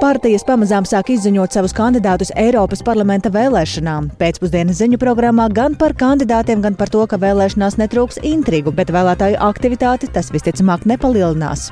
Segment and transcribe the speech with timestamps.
[0.00, 4.08] Partijas pamazām sāk izziņot savus kandidātus Eiropas parlamenta vēlēšanām.
[4.16, 9.36] Pēcpusdienas ziņu programmā gan par kandidātiem, gan par to, ka vēlēšanās netrūks intrigu, bet vēlētāju
[9.50, 11.68] aktivitāti tas visticamāk nepalielinās.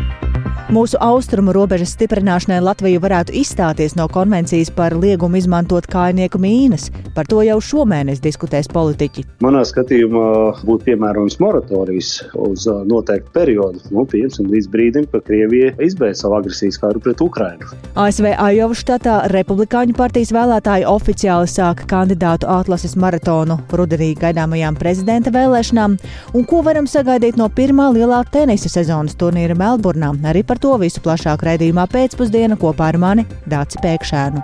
[0.69, 6.91] Mūsu austrumu robežas stiprināšanai Latvija varētu izstāties no konvencijas par liegumu izmantot kājnieku mīnas.
[7.17, 9.25] Par to jau šomēnes diskutēs politiķi.
[9.41, 10.27] Manā skatījumā
[10.69, 16.77] būtu piemērojams moratorijas uz noteiktu periodu, nu, piemēram, līdz brīdim, kad Krievija izbeidz savu agresijas
[16.83, 17.71] karu pret Ukrainu.
[17.97, 25.97] ASV Ajova štatā Republikāņu partijas vēlētāji oficiāli sāka kandidātu atlases maratonu rudenī gaidāmajām prezidenta vēlēšanām,
[26.37, 30.13] un ko varam sagaidīt no pirmā lielā tenisa sezonas turnīra Melburnā.
[30.29, 34.43] Arī par to visu plašāk raidījumā pēcpusdiena kopā ar mani Dāci Pēkšēnu.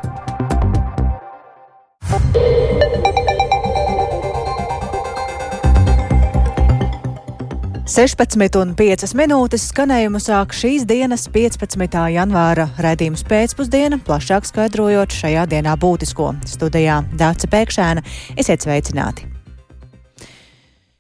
[7.95, 12.01] Sešpadsmit un piecas minūtes skanējumu sāk šīs dienas 15.
[12.15, 16.33] janvāra raidījums pēcpusdiena, plašāk skaidrojot šajā dienā būtisko.
[16.49, 18.03] Studijā Dāca Pēkšēna,
[18.41, 19.34] esiet sveicināti!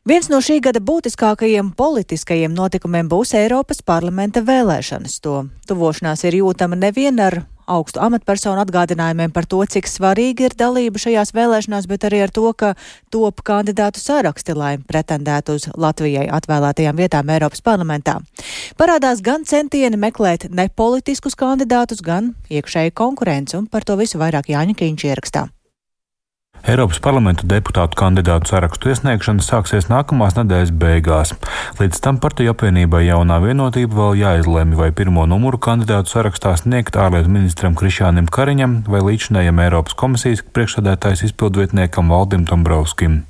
[0.05, 5.15] Viens no šī gada būtiskākajiem politiskajiem notikumiem būs Eiropas parlamenta vēlēšanas.
[5.25, 11.01] To tuvošanās ir jūtama nevien ar augstu amatpersonu atgādinājumiem par to, cik svarīgi ir dalība
[11.01, 12.75] šajās vēlēšanās, bet arī ar to, ka
[13.09, 18.19] top kandidātu saraksti, lai pretendētu uz Latvijai atvēlētajām vietām Eiropas parlamentā.
[18.77, 24.77] Parādās gan centieni meklēt nepolitiskus kandidātus, gan iekšēju konkurenci, un par to visu vairāk Jāņa
[24.85, 25.49] Kīņš ierakstā.
[26.65, 31.33] Eiropas parlamenta deputātu kandidātu sarakstu iesniegšana sāksies nākamās nedēļas beigās.
[31.77, 37.29] Līdz tam partiju apvienībai jaunā vienotība vēl jāizlemj, vai pirmo numuru kandidātu sarakstā sniegt ārlietu
[37.35, 43.21] ministram Krišānam Kariņam vai līdzinējam Eiropas komisijas priekšsēdētājs izpildvietniekam Valdim Dombrovskim.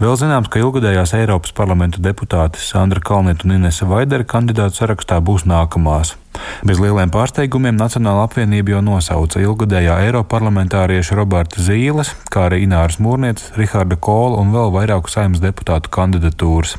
[0.00, 5.44] Vēl zināms, ka ilgadējās Eiropas parlamenta deputātes Sandra Kalnieta un Inese Vaidere kandidātu sarakstā būs
[5.44, 6.16] nākamās.
[6.66, 13.50] Bez lieliem pārsteigumiem Nacionāla apvienība jau nosauca ilgadējā Eiroparlamentārieša Roberta Zīles, kā arī Ināras Mūrnietes,
[13.56, 16.76] Riharda Kola un vēl vairāku saimnes deputātu kandidatūras.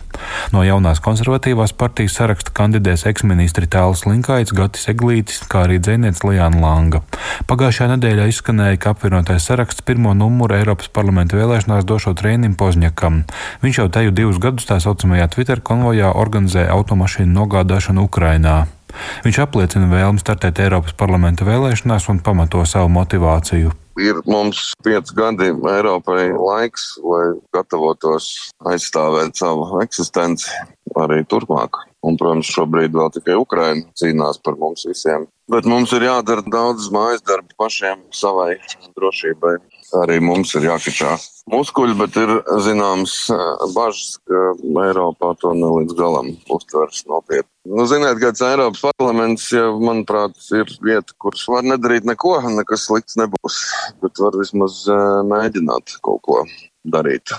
[0.53, 6.62] No jaunās konservatīvās partijas saraksta kandidēs eksministri Tēls Linkaits, Gatis Eglītis, kā arī dzēnieks Lijāna
[6.62, 7.02] Langa.
[7.50, 13.24] Pagājušajā nedēļā izskanēja, ka apvienotais saraksts pirmo numuru Eiropas parlamenta vēlēšanās došot Rēnim Pozņakam.
[13.66, 18.62] Viņš jau teju divus gadus tā saucamajā Twitter konvojā organizē automašīnu nogādāšanu Ukrainā.
[19.25, 23.72] Viņš apliecina vēlmi startēt Eiropas parlamenta vēlēšanās un pamato savu motivāciju.
[24.00, 28.29] Ir mums pieci gadi Eiropai laiks, lai gatavotos
[28.72, 30.50] aizstāvēt savu eksistenci
[30.97, 31.81] arī turpmāk.
[32.02, 35.28] Un, protams, šobrīd vēl tikai Ukraina cīnās par mums visiem.
[35.52, 38.56] Bet mums ir jādara daudz mājas darbu pašiem savai
[38.97, 39.58] drošībai.
[40.00, 41.18] Arī mums ir jākačā.
[41.52, 42.31] Muskuļi, bet ir
[42.63, 43.16] zināms
[43.75, 44.53] bažas, ka
[44.85, 46.31] Eiropā to ne līdz galam.
[46.53, 47.50] Uztvers nopietni.
[47.68, 53.19] Nu, ziniet, kāds Eiropas parlaments, ja, manuprāt, ir vieta, kuras var nedarīt neko, nekas slikts
[53.19, 53.62] nebūs,
[54.02, 54.84] bet var vismaz
[55.28, 56.44] mēģināt kaut ko
[56.84, 57.31] darīt.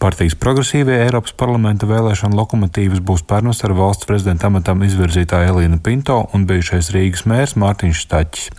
[0.00, 6.18] Partijas progresīvie Eiropas parlamenta vēlēšana lokomotīvas būs pērnas ar valsts prezidenta amatam izvirzītā Elīna Pinto
[6.36, 8.50] un bijušais Rīgas mērs Mārtiņš Staķis.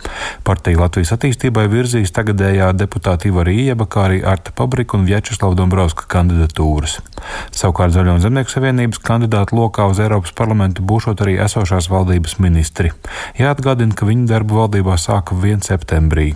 [0.46, 6.08] Partija Latvijas attīstībai virzīs tagadējā deputāta Ivar Ieba, kā arī Arta Pabrika un Vjačeslava Dombrovska
[6.10, 6.98] kandidatūras.
[7.54, 12.90] Savukārt Zaļo un Zemnieku savienības kandidātu lokā uz Eiropas parlamentu būšot arī esošās valdības ministri.
[13.38, 15.62] Jāatgādina, ka viņu darbu valdībā sāka 1.
[15.66, 16.32] septembrī.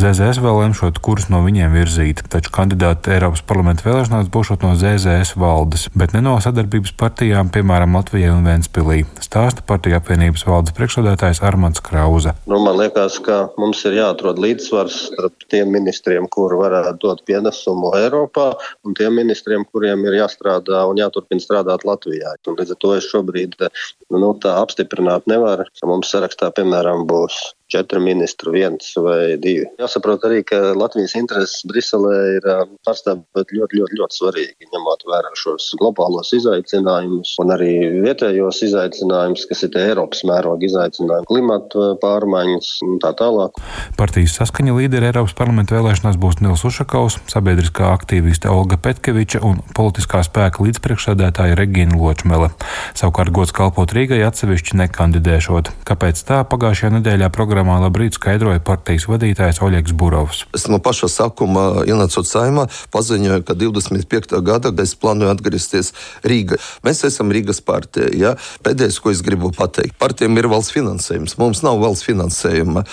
[0.00, 5.36] ZZS vēl lemšot, kurus no viņiem virzīt, taču kandidāti Eiropas parlamenta vēlēšanās būšot no ZZS
[5.40, 9.02] valdes, bet ne no sadarbības partijām, piemēram, Latvijai un Ventspilī.
[9.24, 12.34] Stāsta partija apvienības valdes priekšsādātājs Armants Krauza.
[12.50, 17.94] Nu, man liekas, ka mums ir jāatrod līdzsvars starp tiem ministriem, kuri varētu dot pienesumu
[18.00, 18.50] Eiropā,
[18.86, 22.34] un tiem ministriem, kuriem ir jāstrādā un jāturpina strādāt Latvijā.
[22.48, 25.68] Un līdz ar to es šobrīd nu, tā apstiprināt nevaru.
[25.86, 27.40] Mums sarakstā, piemēram, būs
[27.70, 29.66] četri ministri, viens vai divi.
[29.80, 32.48] Jāsaprot arī, ka Latvijas intereses Briselē ir
[32.86, 37.72] pārstāvēt ļoti, ļoti, ļoti svarīgi, ņemot vērā šos globālos izaicinājumus un arī
[38.04, 43.60] vietējos izaicinājumus, kas ir Eiropas mēroga izaicinājumi, klimata pārmaiņas un tā tālāk.
[43.98, 50.24] Partijas saskaņa līderi Eiropas parlamenta vēlēšanās būs Nils Ušakaus, sabiedriskā aktīviste Olga Petkeviča un politiskā
[50.26, 52.50] spēka līdzpriekšsēdētāja Regīna Ločmele.
[52.98, 55.72] Savukārt gods kalpot Rīgai atsevišķi nekandidēšot.
[55.88, 60.46] Kāpēc tā pagājušajā nedēļā programmā programmā labrīt skaidroja partijas vadītājs Oļegs Burovs.
[60.56, 64.40] Es no paša sākuma ienācot saimā, paziņoju, ka 25.
[64.40, 65.92] gada es plānoju atgriezties
[66.24, 66.56] Rīgā.
[66.86, 68.08] Mēs esam Rīgas partija.
[68.16, 68.30] Ja?
[68.64, 71.36] Pēdējais, ko es gribu pateikt, partijām ir valsts finansējums.
[71.36, 72.84] Mums nav valsts finansējuma,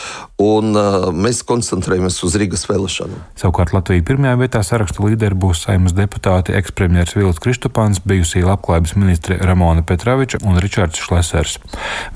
[0.43, 3.23] un uh, mēs koncentrējamies uz Rīgas vēlēšanām.
[3.39, 9.39] Savukārt Latvija pirmajā vietā sarakstu līderi būs saimas deputāti ekspremjeras Vils Kristupāns, bijusī labklājības ministre
[9.39, 11.57] Ramona Petraviča un Ričards Šlesers.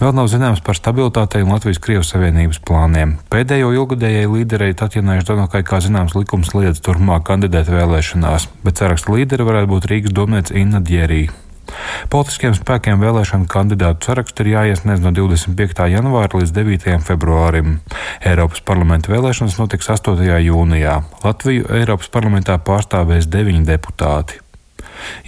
[0.04, 2.02] Vēl nav zināms par stabilitātei un Latvijas Krievijas
[2.42, 3.18] Savienības plāniem.
[3.30, 9.46] Pēdējo ilgadējai līderei Tatjanai Ždanokai, kā zināms, likums liedz turpmāk kandidēt vēlēšanās, bet saraksta līderi
[9.46, 11.30] varētu būt Rīgas domniece Inna Djerī.
[12.10, 15.86] Politiskiem spēkiem vēlēšanu kandidātu sarakstu ir jāiesniedz no 25.
[15.94, 16.98] janvāra līdz 9.
[17.06, 17.78] februārim.
[18.26, 20.18] Eiropas parlamenta vēlēšanas notiks 8.
[20.42, 20.98] jūnijā.
[21.24, 24.42] Latviju Eiropas parlamentā pārstāvēs deviņi deputāti.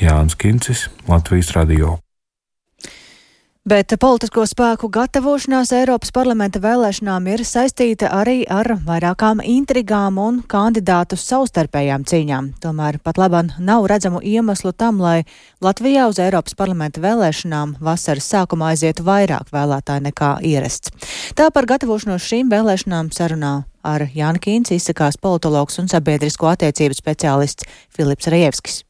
[0.02, 2.00] Jānis Kincis, Latvijas radio.
[3.64, 11.16] Bet politisko spēku gatavošanās Eiropas parlamenta vēlēšanām ir saistīta arī ar vairākām intrigām un kandidātu
[11.16, 12.52] savstarpējām cīņām.
[12.60, 15.24] Tomēr pat labam nav redzamu iemeslu tam, lai
[15.64, 20.92] Latvijā uz Eiropas parlamenta vēlēšanām vasaras sākumā aizietu vairāk vēlētāju nekā ierasts.
[21.32, 27.64] Tā par gatavošanos šīm vēlēšanām sarunā ar Jānu Kīns izsakās politologs un sabiedrisko attiecību speciālists
[27.96, 28.84] Filips Rajevskis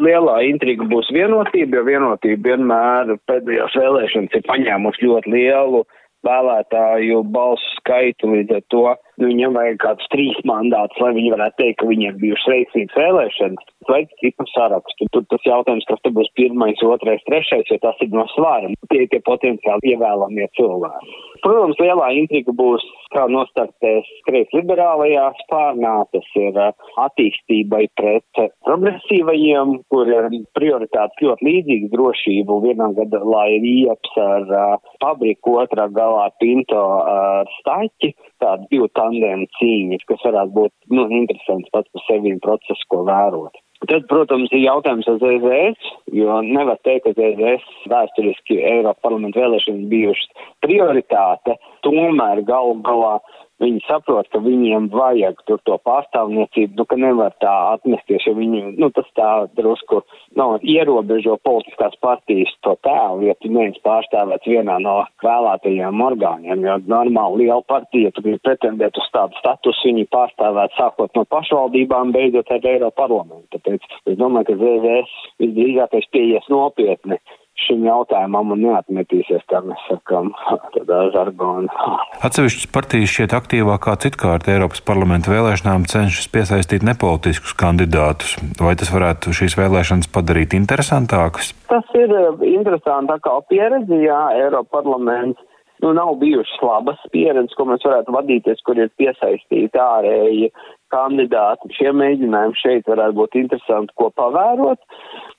[0.00, 5.82] lielā intriga būs vienotība, jo vienotība vienmēr pēdējās vēlēšanas ir paņēmusi ļoti lielu
[6.26, 8.84] vēlētāju balsu skaitu, līdz ar to
[9.20, 13.68] nu, viņam vajag kādus trīs mandātus, lai viņi varētu teikt, ka viņiem bijušas veiksmīgas vēlēšanas.
[13.88, 15.08] Vajag citu sarakstu.
[15.12, 18.70] Tur tas jautājums, kas te būs pirmais, otrais, trešais, jo tas ir no svāra.
[18.92, 21.16] Tie tie potenciāli ievēlamie cilvēki.
[21.42, 26.70] Protams, lielā intriga būs, kā nostartēs kreis liberālajā spārnā, tas ir uh,
[27.02, 32.60] attīstībai pret progresīvajiem, kur ir prioritātes ļoti līdzīgas drošību.
[32.68, 38.88] Vienā gadalā ir ieps ar uh, fabriku, otrā galā pinto ar uh, staķi, tāda divu
[38.98, 43.60] tandēmu cīņas, kas varētu būt, nu, interesants pats par sevi procesu, ko vērot.
[43.90, 49.88] Tad, protams, ir jautājums ar ZZS, jo nevar teikt, ka ZZS vēsturiski Eiropa parlamenta vēlēšanas
[49.90, 50.28] bijušas
[50.62, 51.56] prioritāte,
[51.86, 53.18] tomēr galu galā
[53.62, 58.62] viņi saprot, ka viņiem vajag tur to pārstāvniecību, nu, ka nevar tā atmesties, jo viņi,
[58.80, 60.02] nu, tas tā drusku,
[60.38, 66.78] nu, ierobežo politiskās partijas to tēlu, ja tu neesi pārstāvēts vienā no vēlētajiem orgāniem, jo
[66.90, 72.50] normāli liela partija, tu gribi pretendēt uz tādu statusu, viņi pārstāvēt sākot no pašvaldībām, beidzot
[72.50, 73.46] ar Eiropa parlamentu.
[73.56, 77.20] Tāpēc es domāju, ka ZVS visdrīzākais pieies nopietni
[77.66, 80.32] šim jautājumam un neatmetīsies, kā mēs sakām,
[80.76, 81.88] tādā žargonā.
[82.26, 88.36] Atsevišķas partijas šķiet aktīvāk kā citkārt Eiropas parlamenta vēlēšanām cenšas piesaistīt nepolitiskus kandidātus.
[88.60, 91.54] Vai tas varētu šīs vēlēšanas padarīt interesantākas?
[91.70, 95.40] Tas ir eh, interesantākā pieredze, jā, Eiropa parlaments.
[95.82, 100.52] Nu, nav bijušas labas pieredzes, ko mēs varētu vadīties, kur ir piesaistīti ārēji
[100.94, 101.72] kandidāti.
[101.74, 104.78] Šie mēģinājumi šeit varētu būt interesanti, ko pavērot.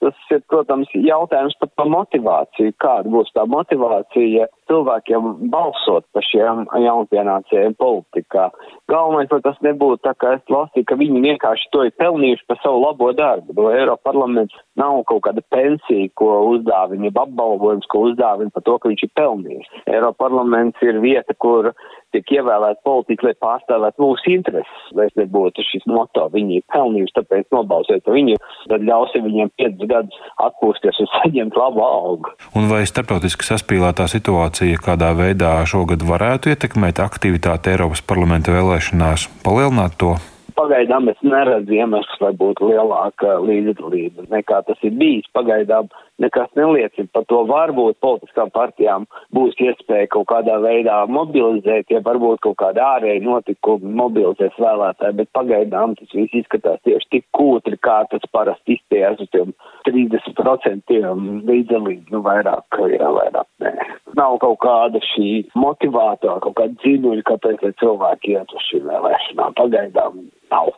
[0.03, 2.73] Tas ir, protams, jautājums par motivāciju.
[2.83, 8.49] Kāda būs tā motivācija cilvēkiem balsot par šiem jaunpienācējiem politikā?
[8.91, 12.59] Galvenais, lai tas nebūtu tā, kā es lasīju, ka viņi vienkārši to ir pelnījuši par
[12.63, 13.55] savu labo darbu.
[13.57, 18.91] No Eiropa parlaments nav kaut kāda pensija, ko uzdāvina, apbalvojums, ko uzdāvina par to, ka
[18.91, 19.73] viņš ir pelnījis.
[19.85, 21.71] Eiropa parlaments ir vieta, kur
[22.13, 27.49] tiek ievēlēti politiķi, lai pārstāvētu mūsu intereses, lai nebūtu šis moto, viņi ir pelnījuši, tāpēc
[27.55, 28.37] nobalsiet par viņu,
[28.69, 32.33] tad ļausim viņiem 5 gadus atpūsties un saņemt labu algu.
[32.59, 39.97] Un vai starptautiski saspīlētā situācija kādā veidā šogad varētu ietekmēt aktivitāti Eiropas parlamenta vēlēšanās, palielināt
[40.01, 40.15] to?
[40.57, 45.29] Pagaidām es neredzu iemeslus, lai būtu lielāka līdzdalība nekā tas ir bijis.
[45.35, 45.89] Pagaidām
[46.21, 47.41] nekas neliecina par to.
[47.49, 53.93] Varbūt politiskām partijām būs iespēja kaut kādā veidā mobilizēt, ja varbūt kaut kāda ārēja notikuma
[54.03, 59.31] mobilizēs vēlētāji, bet pagaidām tas viss izskatās tieši tik kūtri, kā tas parasti izties uz
[59.33, 59.55] tiem
[59.89, 61.01] 30%
[61.49, 63.73] līdzdalību, nu vairāk, jā, vairāk nē.
[64.17, 69.57] Nav kaut kāda šī motivātora, kaut kāda dziļuļa, kāpēc cilvēki iet uz šīm vēlēšanām.
[69.57, 70.23] Pagaidām
[70.53, 70.73] nav.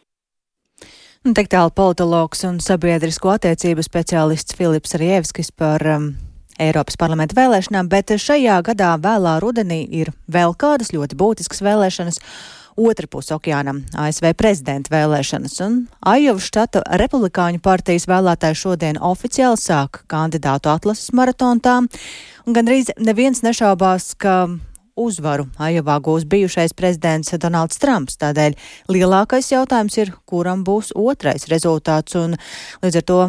[1.26, 6.12] Tik tālu politologs un sabiedrisko attiecību speciālists Filips Rievskis par um,
[6.62, 12.22] Eiropas parlamenta vēlēšanām, bet šajā gadā vēlā rudenī ir vēl kādas ļoti būtiskas vēlēšanas.
[12.76, 20.04] Otra puse okeānam- ASV prezidenta vēlēšanas, un Aijovas štata republikāņu partijas vēlētāji šodien oficiāli sāk
[20.08, 21.90] kandidātu atlases maratontām,
[22.46, 24.60] un gandrīz neviens nešaubās, ka
[24.96, 28.18] uzvaru Ajovā gūs bijušais prezidents Donalds Trumps.
[28.22, 28.56] Tādēļ
[28.92, 32.38] lielākais jautājums ir, kuram būs otrais rezultāts, un
[32.84, 33.22] līdz ar to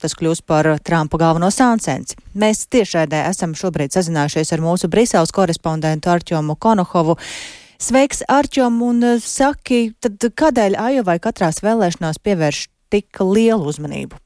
[0.00, 2.16] tas kļūs par Trumpa galveno sāncensi.
[2.32, 7.18] Mēs tiešraidē esam šobrīd sazinājušies ar mūsu Briseles korespondentu Arķomu Konohovu.
[7.80, 14.20] Sveiks, Arčom, un eh, saki, tad kādēļ Ajovai katrās vēlēšanās pievērš tik lielu uzmanību?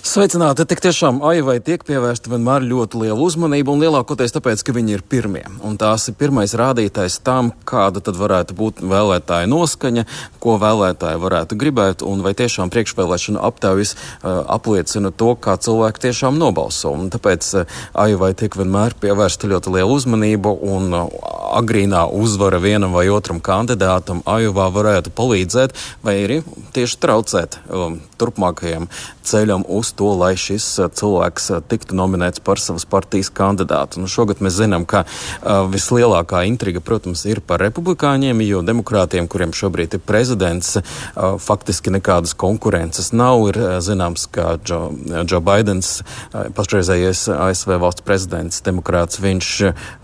[0.00, 0.64] Sveicināti!
[0.64, 5.02] Tik tiešām Aivai tiek pievērsta vienmēr ļoti liela uzmanība un lielākoties tāpēc, ka viņi ir
[5.04, 5.42] pirmie.
[5.60, 10.06] Un tās ir pirmais rādītājs tam, kāda tad varētu būt vēlētāja noskaņa,
[10.40, 16.40] ko vēlētāji varētu gribēt, un vai tiešām priekšvēlēšana aptaujas uh, apliecina to, kā cilvēki tiešām
[16.40, 16.94] nobalso.
[16.96, 21.12] Un tāpēc uh, Aivai tiek vienmēr pievērsta ļoti liela uzmanība, un uh,
[21.60, 26.40] agrīnā uzvara vienam vai otram kandidātam Aivā varētu palīdzēt, vai arī
[26.72, 28.88] tieši traucēt um, turpmākajam
[29.28, 30.66] ceļam uz to, lai šis
[30.98, 34.00] cilvēks tiktu nominēts par savas partijas kandidātu.
[34.02, 35.04] Nu, šogad mēs zinām, ka
[35.70, 40.76] vislielākā intriga, protams, ir par republikāņiem, jo demokrātiem, kuriem šobrīd ir prezidents,
[41.44, 43.46] faktiski nekādas konkurences nav.
[43.50, 44.80] Ir zināms, ka Džo,
[45.24, 46.00] Džo Baidens,
[46.32, 49.52] pašreizējais ASV valsts prezidents, demokrāts, viņš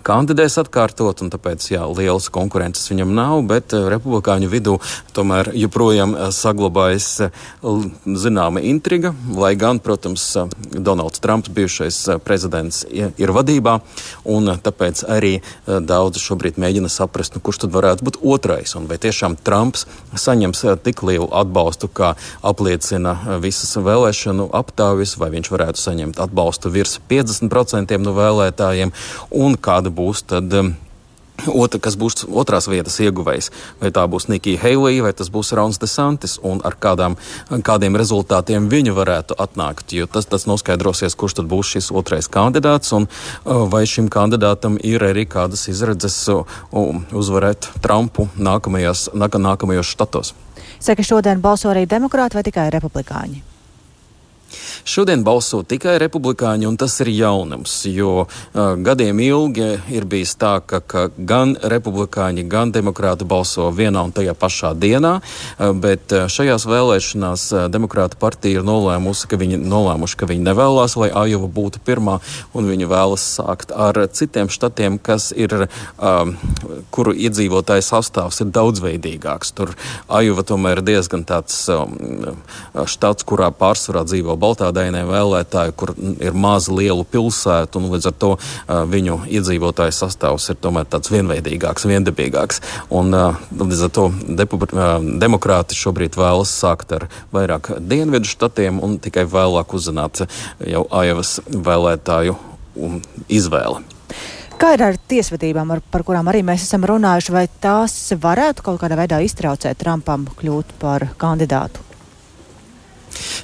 [0.07, 4.77] kandidēs atkārtot, un tāpēc jā, lielas konkurences viņam nav, bet republikāņu vidū
[5.17, 7.31] tomēr joprojām saglabājas
[8.07, 10.25] zināma intriga, lai gan, protams,
[10.73, 13.79] Donalds Trumps, bijušais prezidents, ir vadībā,
[14.29, 15.33] un tāpēc arī
[15.67, 20.65] daudzi šobrīd mēģina saprast, nu, kurš tad varētu būt otrais, un vai tiešām Trumps saņems
[20.87, 22.15] tik lielu atbalstu, kā
[22.47, 28.95] apliecina visas vēlēšanu aptaujas, vai viņš varētu saņemt atbalstu virs 50% no vēlētājiem,
[29.31, 30.53] un kāda būs tad
[31.45, 33.51] Otra, kas būs otrās vietas ieguvējs,
[33.81, 37.19] vai tā būs Nikija Heilija, vai tas būs Rauns Desantis, un ar kādām,
[37.67, 39.93] kādiem rezultātiem viņa varētu atnākt.
[39.93, 43.09] Jo tas, tas noskaidrosies, kurš tad būs šis otrais kandidāts, un
[43.45, 46.19] vai šim kandidātam ir arī kādas izredzes
[46.73, 50.33] uzvarēt Trumpu nākamajos, nākamajos štatos.
[50.81, 53.56] Saka, šodien balso arī demokrāti vai tikai republikāņi?
[54.87, 58.29] Šodien balso tikai republikāņi, un tas ir jaunums, jo uh,
[58.79, 64.37] gadiem ilgi ir bijis tā, ka, ka gan republikāņi, gan demokrāti balso vienā un tajā
[64.39, 70.29] pašā dienā, uh, bet šajās vēlēšanās uh, demokrāta partija ir nolēmusi, ka viņi, nolēmuši, ka
[70.31, 72.21] viņi nevēlas, lai Ajova būtu pirmā,
[72.55, 76.31] un viņi vēlas sākt ar citiem štatiem, kas ir, uh,
[76.95, 79.51] kuru iedzīvotāju sastāvs ir daudzveidīgāks.
[79.59, 79.75] Tur
[80.07, 81.99] Ajova tomēr ir diezgan tāds um,
[82.87, 84.39] štats, kurā pārsvarā dzīvo
[84.77, 88.31] baltādainie vēlētāji, kur ir maza lielu pilsētu, un līdz ar to
[88.93, 92.61] viņu iedzīvotāju sastāvs ir tomēr tāds vienveidīgāks, viendabīgāks.
[92.91, 93.15] Un
[93.57, 94.09] līdz ar to
[95.23, 100.27] demokrāti šobrīd vēlas sākt ar vairāk dienvidu štatiem un tikai vēlāk uzzināt
[100.61, 102.37] jau Aivas vēlētāju
[103.29, 103.85] izvēli.
[104.57, 108.81] Kā ir ar tiesvedībām, ar, par kurām arī mēs esam runājuši, vai tās varētu kaut
[108.81, 111.86] kādā veidā iztraucēt Trumpam kļūt par kandidātu?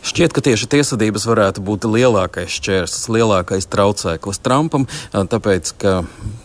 [0.02, 5.92] Šķiet, ka tieši tiesvedības varētu būt lielākais šķērslis, lielākais traucēklis Trumpam, tāpēc, ka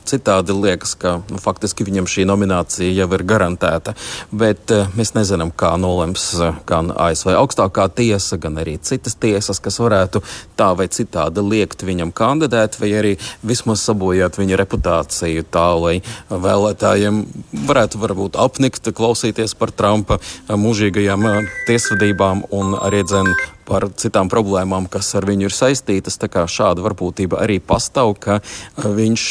[0.07, 3.93] citādi liekas, ka nu, faktiski viņam šī nominācija jau ir garantēta.
[4.31, 6.29] Bet mēs nezinām, kā nolems
[6.69, 10.23] gan ASV augstākā tiesa, gan arī citas tiesas, kas varētu
[10.59, 15.95] tā vai citādi liekt viņam kandidēt, vai arī vismaz sabojāt viņa reputāciju tā, lai
[16.29, 17.23] vēlētājiem
[17.67, 21.27] varētu varbūt apnikt, klausīties par Trumpa mūžīgajām
[21.67, 23.33] tiesvedībām un arī dzen
[23.67, 26.17] par citām problēmām, kas ar viņu ir saistītas.
[26.21, 28.39] Tā kā šāda varbūtība arī pastāv, ka
[28.77, 29.25] viņš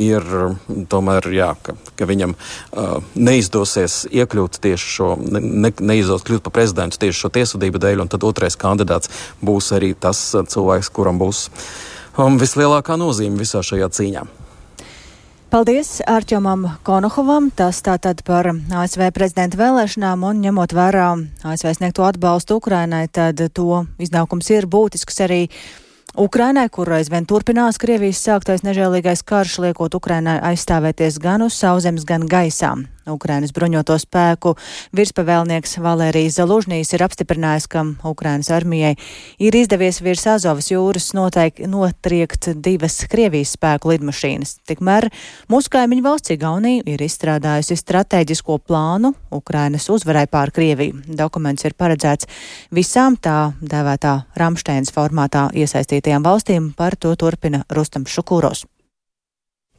[0.00, 0.26] ir ir
[0.88, 7.00] tomēr, jā, ka, ka viņam uh, neizdosies iekļūt tieši šo, ne, neizdosies kļūt par prezidentu
[7.02, 9.12] tieši šo tiesvedību dēļ, un tad otrais kandidāts
[9.44, 11.48] būs arī tas cilvēks, kuram būs
[12.16, 14.24] um, vislielākā nozīme visā šajā cīņā.
[15.52, 17.50] Paldies Ārķomam Konohovam.
[17.52, 21.10] Tas tātad par ASV prezidenta vēlēšanām un ņemot vērā
[21.44, 25.42] ASV sniegto atbalstu Ukrainai, tad to iznākums ir būtisks arī
[26.16, 32.24] Ukrainai, kur aizvien turpinās Krievijas sāktais nežēlīgais karš, liekot Ukrainai aizstāvēties gan uz sauszemes, gan
[32.24, 32.72] gaisā.
[33.10, 34.54] Ukrainas bruņoto spēku
[34.96, 38.94] virspavēlnieks Valērijas Zalužnīs ir apstiprinājis, ka Ukrainas armijai
[39.42, 44.58] ir izdevies virs Azovas jūras noteikti notriekt divas Krievijas spēku lidmašīnas.
[44.68, 45.08] Tikmēr
[45.52, 51.02] mūsu kaimiņu valsts Igaunija ir izstrādājusi strateģisko plānu Ukrainas uzvarai pār Krieviju.
[51.06, 52.30] Dokuments ir paredzēts
[52.74, 58.66] visām tā dēvētā Ramsteins formātā iesaistītajām valstīm, par to turpina Rustam Šukūros.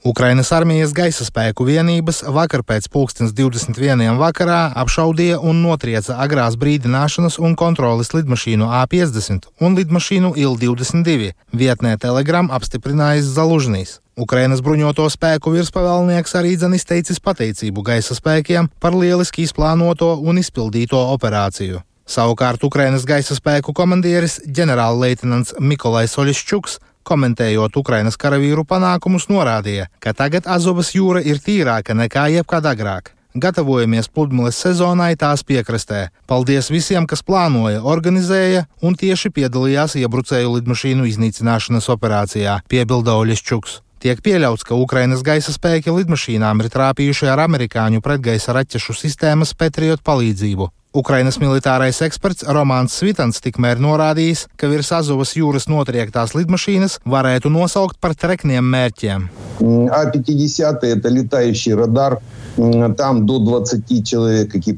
[0.03, 4.17] Ukrainas armijas gaisa spēku vienības vakar pēc 2021.
[4.19, 11.31] vakarā apšaudīja un notrieca agrās brīdināšanas un kontroles lidmašīnu A-50 un lidmašīnu Il-22.
[11.55, 14.01] Vietnē Telegram apstiprinājis Zalužnīs.
[14.19, 20.99] Ukrainas bruņoto spēku virspavēlnieks arī dzen izteicis pateicību gaisa spēkiem par lieliski izplānoto un izpildīto
[21.15, 21.79] operāciju.
[22.03, 30.47] Savukārt Ukrainas gaisa spēku komandieris ģenerālleitnants Mikolais Oļšķuks komentējot Ukrainas karavīru panākumus, norādīja, ka tagad
[30.47, 33.13] Azovas jūra ir tīrāka nekā jebkad agrāk.
[33.33, 36.09] Gatavojamies pludmales sezonai tās piekrastē.
[36.29, 43.79] Paldies visiem, kas plānoja, organizēja un tieši piedalījās iebrucēju lidmašīnu iznīcināšanas operācijā, piebilda Oļešķuks.
[44.05, 50.03] Tiek pieļauts, ka Ukrainas gaisa spēki lidmašīnām ir trāpījuši ar amerikāņu pretgaisa raķešu sistēmas Patriot
[50.05, 50.69] palīdzību.
[50.93, 57.97] Ukrainas militārais eksperts Romāns Svitans tikmēr norādījis, ka virs Azovas jūras notriektās lidmašīnas varētu nosaukt
[57.97, 59.25] par trekniem mērķiem.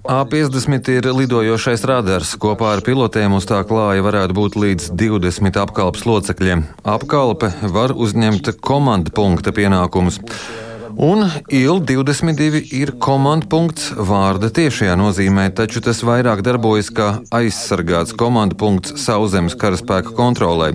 [0.08, 2.36] A50 ir lidojošais radars.
[2.40, 6.64] Kopā ar pilotiem uz tā klāja varētu būt līdz 20 apkalpes locekļiem.
[6.96, 10.24] Apkalpe var uzņemt komandu punkta pienākumus.
[10.96, 19.58] Un IL-22 ir komandpunkts vārda tiešajā nozīmē, taču tas vairāk darbojas kā aizsargāts komandpunkts sauszemes
[19.60, 20.70] karaspēka kontrolē.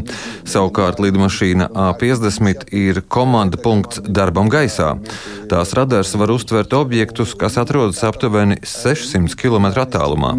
[0.45, 4.91] Savukārt lidmašīna A50 ir komandpunkts darbam gaisā.
[5.49, 10.35] Tās radars var uztvert objektus, kas atrodas aptuveni 600 km attālumā.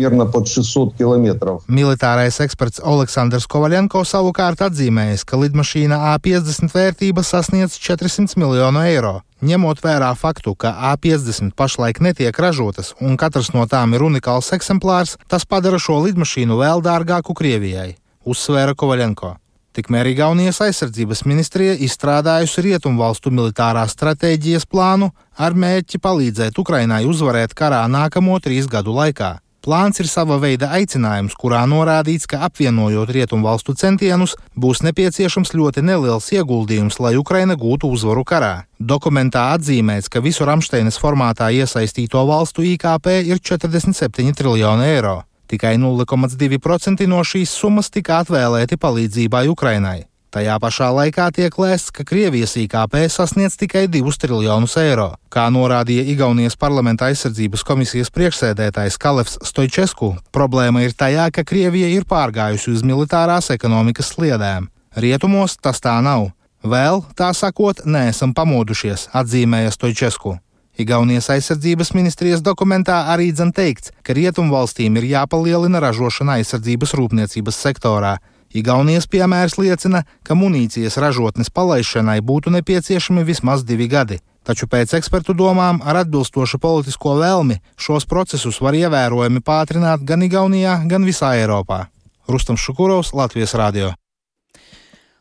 [1.67, 9.17] Militārais eksperts Aleksandrs Kovaļenko savukārt atzīmējis, ka lidmašīna A50 vērtība sasniedz 400 miljonu eiro.
[9.41, 15.15] Ņemot vērā faktu, ka A50 pašlaik netiek ražotas un katrs no tām ir unikāls eksemplārs,
[15.25, 19.35] tas padara šo lidmašīnu vēl dārgāku Krievijai, uzsvēra Kovaļenko.
[19.73, 27.85] Tikmēr Igaunijas aizsardzības ministrija izstrādājusi rietumvalstu militārās stratēģijas plānu ar mērķi palīdzēt Ukrainai uzvarēt karā
[27.89, 29.39] nākamo trīs gadu laikā.
[29.61, 36.31] Plāns ir sava veida aicinājums, kurā norādīts, ka apvienojot rietumvalstu centienus, būs nepieciešams ļoti neliels
[36.33, 38.65] ieguldījums, lai Ukraina gūtu uzvaru karā.
[38.81, 45.19] Dokumentā atzīmēts, ka visu Ramsteinas formātā iesaistīto valstu IKP ir 47 triljoni eiro.
[45.45, 50.10] Tikai 0,2% no šīs summas tika atvēlēti palīdzībai Ukrainai.
[50.31, 55.09] Tajā pašā laikā tiek lēsts, ka Krievijas IKP sasniedz tikai 2 triljonus eiro.
[55.27, 62.07] Kā norādīja Igaunijas parlamenta aizsardzības komisijas priekšsēdētājs Kalevs Stoičesku, problēma ir tajā, ka Krievija ir
[62.07, 64.69] pārgājusi uz militārās ekonomikas sliedēm.
[64.95, 66.29] Rietumos tas tā nav.
[66.63, 70.37] Vēl, tā sakot, neesam pamodušies, atzīmēja Stoičesku.
[70.79, 78.15] Igaunijas aizsardzības ministrijas dokumentā arī dzan teikts, ka rietumvalstīm ir jāpalielina ražošana aizsardzības rūpniecības sektorā,
[78.53, 84.19] Igaunijas piemērs liecina, ka munīcijas ražotnes palaišanai būtu nepieciešami vismaz divi gadi.
[84.43, 90.81] Taču pēc ekspertu domām ar atbilstošu politisko vēlmi šos procesus var ievērojami pātrināt gan Igaunijā,
[90.89, 91.85] gan visā Eiropā.
[92.27, 93.93] Rustam Šukurovs, Latvijas Rādio.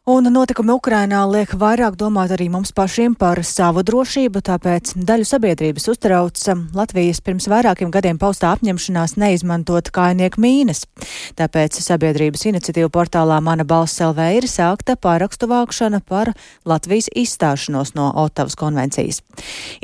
[0.08, 5.90] Un notikumi Ukrainā liek vairāk domāt arī mums pašiem par savu drošību, tāpēc daļu sabiedrības
[5.92, 6.40] uztrauc
[6.72, 10.86] Latvijas pirms vairākiem gadiem paustā apņemšanās neizmantot kainieku mīnas.
[11.36, 16.32] Tāpēc sabiedrības iniciatīva portālā Mana balss LV ir sākta pārakstu vākšana par
[16.64, 19.20] Latvijas izstāšanos no Otavas konvencijas.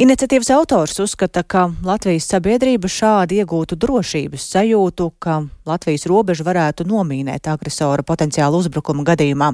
[0.00, 7.52] Iniciatīvas autors uzskata, ka Latvijas sabiedrība šādi iegūtu drošības sajūtu, ka Latvijas robežu varētu nomīnēt
[7.52, 9.52] agresora potenciālu uzbrukumu gadījumā.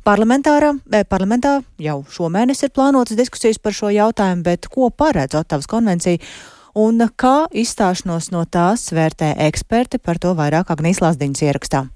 [0.00, 6.18] Eh, parlamentā jau šomēnes ir plānotas diskusijas par šo jautājumu, bet ko paredz Otavas konvencija?
[6.74, 11.88] Un kā izstāšanos no tās vērtē eksperti, par to vairāk Agnijas Lazdiņas ierakstā.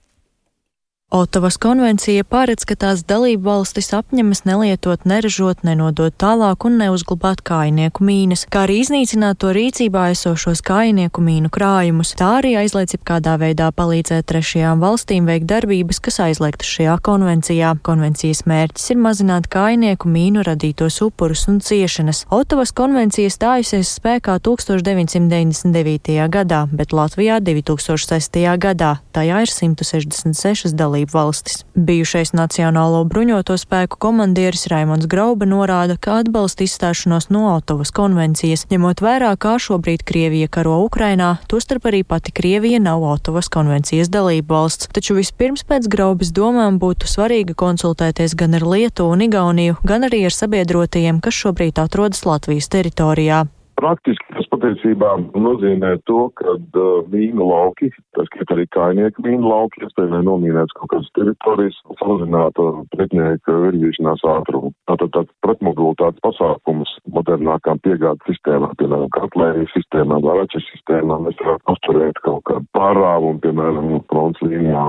[1.14, 8.02] Otavas konvencija paredz, ka tās dalību valstis apņemas nelietot, neražot, nenodot tālāk un neuzglabāt kainieku
[8.02, 12.16] mīnas, kā arī iznīcināt to rīcībā esošos kainieku mīnu krājumus.
[12.18, 17.70] Tā arī aizliedz kādā veidā palīdzēt trešajām valstīm veikt darbības, kas aizliegtas šajā konvencijā.
[17.86, 22.24] Konvencijas mērķis ir mazināt kainieku mīnu radītos upurus un ciešanas.
[22.34, 26.18] Otavas konvencija stājusies spēkā 1999.
[26.26, 28.42] gadā, bet Latvijā 2006.
[28.66, 28.96] gadā.
[29.14, 31.64] Tajā ir 166 dalības dalību valstis.
[31.74, 39.00] Bijušais Nacionālo bruņoto spēku komandieris Raimons Grauba norāda, ka atbalsta izstāšanos no Otavas konvencijas, ņemot
[39.00, 44.88] vērā, kā šobrīd Krievija karo Ukrainā, tostarp arī pati Krievija nav Otavas konvencijas dalība valsts.
[44.92, 50.24] Taču vispirms pēc Graubas domām būtu svarīgi konsultēties gan ar Lietuvu un Igauniju, gan arī
[50.26, 53.44] ar sabiedrotajiem, kas šobrīd atrodas Latvijas teritorijā.
[53.74, 59.82] Praktiski tas patiesībā nozīmē to, ka uh, mīnu lauki, tas ir arī kainieku mīnu lauki,
[59.84, 64.72] iespējami nomīnēts kaut kādas teritorijas, samazinātu pretinieka virzīšanās ātrumu.
[64.90, 72.20] Tātad tāds pretmobilitātes pasākums modernākām piegādes sistēmām, piemēram, katlērijas sistēmām, varačas sistēmām, mēs varētu uzturēt
[72.26, 74.84] kaut kādu pārāvumu, piemēram, fronts līnijā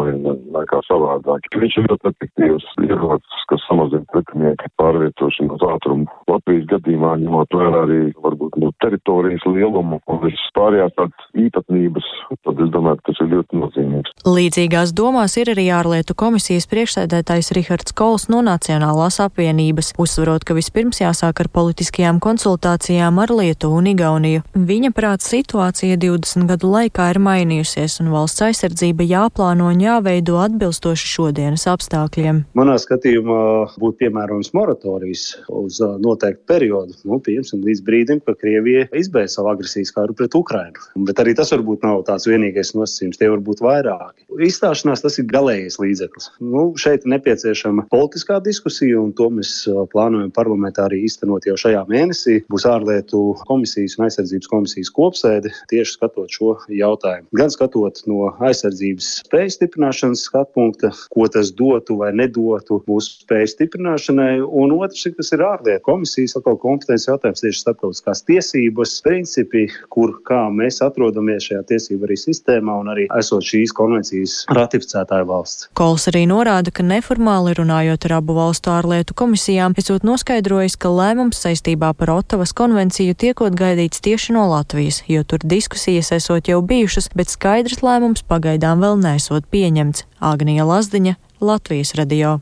[0.55, 1.49] vai, kā savādāk.
[1.55, 6.07] Viņš ir ļoti efektīvs ierocis, kas samazina pretinieka pārvietošanos ātrumu.
[6.31, 12.09] Latvijas gadījumā ņemot vērā arī varbūt nu, teritorijas lielumu un visas pārējās tādas īpatnības,
[12.47, 14.13] tad es domāju, ka tas ir ļoti nozīmīgs.
[14.25, 21.01] Līdzīgās domās ir arī ārlietu komisijas priekšsēdētājs Rihards Kols no Nacionālās apvienības, uzsverot, ka vispirms
[21.03, 24.43] jāsāk ar politiskajām konsultācijām ar Lietuvu un Igauniju.
[24.55, 31.11] Viņa prāt situācija 20 gadu laikā ir mainījusies un valsts aizsardzība jāplāno un jāveido atbilstoši
[31.15, 32.43] šodienas apstākļiem.
[32.57, 33.41] Manā skatījumā
[33.81, 39.93] būtu piemērojams moratorijas uz noteiktu periodu, nu, piemēram, līdz brīdim, kad Krievija izbeidz savu agresijas
[39.95, 40.81] karu pret Ukrainu.
[41.07, 44.25] Bet arī tas varbūt nav tās vienīgais nosacījums, tie var būt vairāki.
[44.45, 46.29] Izstāšanās tas ir galējais līdzeklis.
[46.43, 49.53] Nu, šeit nepieciešama politiskā diskusija, un to mēs
[49.91, 52.04] plānojam parlamentā arī īstenot jau šajā mēnesī.
[52.51, 57.27] Būs ārlietu komisijas un aizsardzības komisijas kopsēde tieši skatot šo jautājumu.
[57.37, 63.51] Gan skatot no aizsardzības spēju stiprināšanas skatu punkta, ko tas dotu vai nedotu mūsu spēju
[63.53, 70.17] stiprināšanai, un otrs, kas ir ārlietu komisijas atkal kompetences jautājums tieši starptautiskās tiesības principi, kur
[70.27, 75.69] kā mēs atrodamies šajā tiesību arī sistēmā un arī esot šīs konvencijas ratificētāja valsts.
[75.77, 81.41] Kols arī norāda, ka neformāli runājot ar abu valstu ārlietu komisijām, esot noskaidrojis, ka lēmums
[81.45, 87.11] saistībā par Otavas konvenciju tiekot gaidīts tieši no Latvijas, jo tur diskusijas esot jau bijušas,
[87.15, 90.05] bet skaidrs lēmums pagaidām vēl nesot pieņemts.
[90.19, 92.39] Agnija Lazdiņa, Latvijas radio.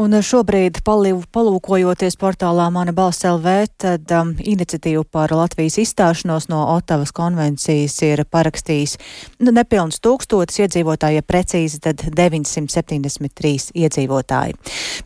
[0.00, 3.50] Un šobrīd, palūkojoties portālā Mana balss LV,
[3.82, 8.96] tad um, iniciatīvu par Latvijas izstāšanos no Otavas konvencijas ir parakstījis
[9.44, 14.56] nu, nepilns tūkstotis iedzīvotāji, ja precīzi, tad 973 iedzīvotāji.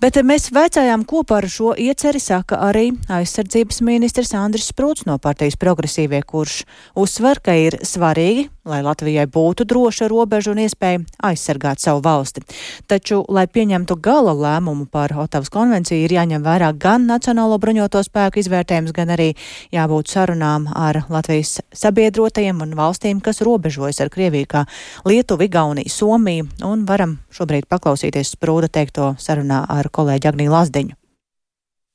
[0.05, 5.59] Bet mēs veicājām, ko par šo ieceri saka arī aizsardzības ministrs Andris Sprūts no partijas
[5.59, 6.61] progresīvie, kurš
[6.95, 12.45] uzsver, ka ir svarīgi, lai Latvijai būtu droša robeža un iespēja aizsargāt savu valsti.
[12.89, 18.03] Taču, lai pieņemtu gala lēmumu, lēmumu par Otavas konvenciju ir jāņem vērā gan Nacionālo bruņoto
[18.03, 19.35] spēku izvērtējums, gan arī
[19.73, 24.65] jābūt sarunām ar Latvijas sabiedrotajiem un valstīm, kas robežojas ar Krieviju, kā
[25.07, 30.95] Lietuvu, Igauniju, Somiju, un varam šobrīd paklausīties sprūda teikto sarunā ar kolēģi Agniju Lazdiņu.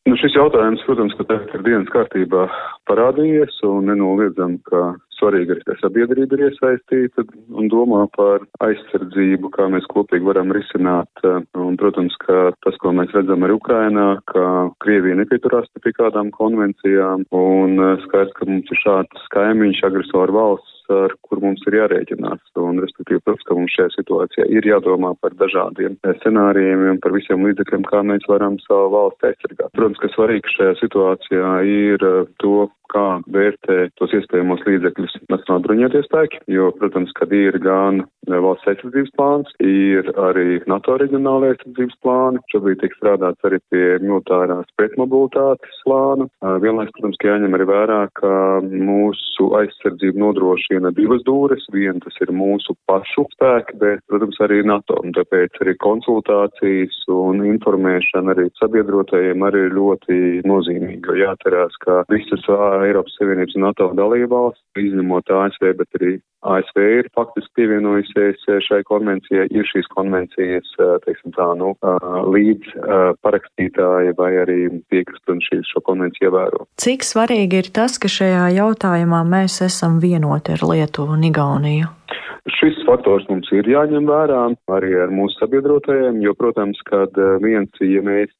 [0.07, 2.47] Nu, šis jautājums, protams, ka tagad ir dienas kārtībā
[2.89, 7.25] parādījies un nenoliedzam, ka svarīgi arī, ka sabiedrība ir iesaistīta
[7.59, 11.23] un domā par aizsardzību, kā mēs kopīgi varam risināt.
[11.59, 14.45] Un, protams, ka tas, ko mēs redzam arī Ukrainā, ka
[14.83, 21.15] Krievija nepieturās pie kādām konvencijām un skaidrs, ka mums ir šāds kaimiņš, agresoru valsts ar
[21.25, 22.41] kur mums ir jārēķinās.
[22.59, 27.45] Un, respektīvi, protams, ka mums šajā situācijā ir jādomā par dažādiem scenārijiem un par visiem
[27.47, 29.71] līdzekļiem, kā mēs varam savu valsti aizsargāt.
[29.77, 36.07] Protams, ka svarīgi šajā situācijā ir eh, to, kā vērtē tos iespējamos līdzekļus Nacionāla bruņoties
[36.07, 42.41] spēki, jo, protams, kad ir gan valsts aizsardzības plāns, ir arī NATO reģionāla aizsardzības plāni,
[42.53, 46.25] šobrīd tiek strādāts arī pie militārās pretmobilitātes plāna.
[46.63, 48.33] Vienlaiks, protams, ka jāņem arī vērā, ka
[48.65, 54.97] mūsu aizsardzību nodrošina divas dūres, viena tas ir mūsu pašu spēki, bet, protams, arī NATO,
[55.03, 62.47] un tāpēc arī konsultācijas un informēšana arī sabiedrotajiem arī ir ļoti nozīmīga, jāatcerās, ka visas
[62.49, 69.49] Eiropas Savienības un NATO dalībvalsts, izņemot ASV, bet arī ASV ir faktiski pievienojusies šai konvencijai,
[69.51, 70.69] ir šīs konvencijas,
[71.03, 71.73] teiksim tā, nu,
[72.31, 72.77] līdz
[73.25, 76.63] parakstītāji vai arī tie, kas tad šīs šo konvenciju ievēro.
[76.79, 81.98] Cik svarīgi ir tas, ka šajā jautājumā mēs esam vienoti ar Lietuvu un Igauniju?
[82.55, 84.39] Šis faktors mums ir jāņem vērā
[84.73, 88.31] arī ar mūsu sabiedrotajiem, jo, protams, kad eh, viens, ja mēs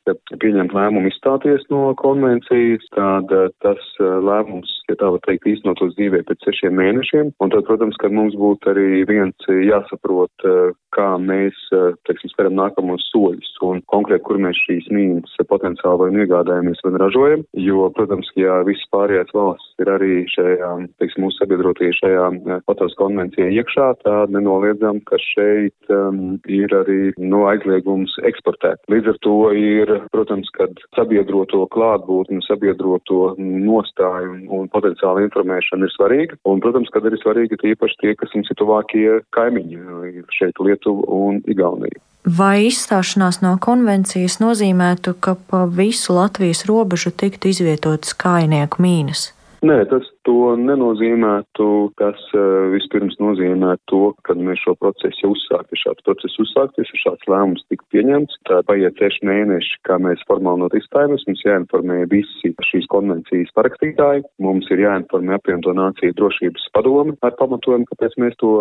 [0.42, 5.82] pieņemt lēmumu izstāties no konvencijas, tad eh, tas eh, lēmums, ja tā var teikt, īstenot
[5.86, 10.48] uz dzīvē pēc sešiem mēnešiem, un tad, protams, kad mums būtu arī viens jāsaprot,
[10.96, 11.58] kā mēs,
[12.08, 17.46] teiksim, speram nākamos soļus un konkrēti, kur mēs šīs mīnas potenciāli vai iegādājamies vai ražojam,
[17.62, 22.26] jo, protams, ja visas pārējās valsts ir arī šajā, teiksim, mūsu sabiedrotie šajā
[22.66, 28.82] patos konvencijā iekšā, tad nenoliedzam, ka šeit um, ir arī no aizliegums eksportēt.
[28.92, 35.96] Līdz ar to ir, protams, kad sabiedroto klātbūtni, sabiedroto nostāju un, un potenciāli informēšana ir
[35.96, 36.40] svarīga.
[36.50, 41.44] Un, protams, kad ir svarīgi tīpaši tie, kas mums ir tuvākie kaimiņi šeit Lietuva un
[41.50, 42.02] Igaunija.
[42.28, 49.30] Vai izstāšanās no konvencijas nozīmētu, ka pa visu Latvijas robežu tiktu izvietotas kainieku mīnas?
[49.66, 51.68] Nē, tas to nenozīmētu,
[52.00, 52.20] tas
[52.74, 55.78] vispirms nozīmē to, ka mēs šo procesu jau uzsāktu.
[55.80, 58.40] Šāds process uzsākties, šāds lēmums tika pieņemts.
[58.50, 61.26] Tā paiet seši mēneši, kā mēs formāli notikstājamies.
[61.30, 64.26] Mums jāinformē visi šīs konvencijas parakstītāji.
[64.44, 68.54] Mums ir jāinformē apvienoto nāciju drošības padome ar pamatojumu, kāpēc mēs to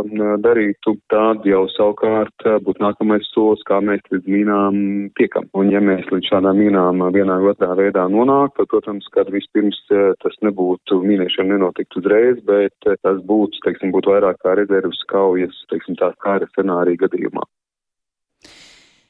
[0.44, 0.96] darītu.
[1.12, 4.80] Tad jau savukārt būtu nākamais solis, kā mēs līdz mīnām
[5.18, 5.50] tiekam.
[5.58, 9.80] Un ja mēs līdz šādām mīnām vienā vai otrā veidā nonāk, tad, protams, kad vispirms
[9.88, 15.98] tas nebūtu mīnēšana nenotiktu uzreiz, bet tas būtu, teiksim, būtu vairāk kā rezervas kaujas, teiksim,
[16.00, 17.44] tā kāra scenārija gadījumā.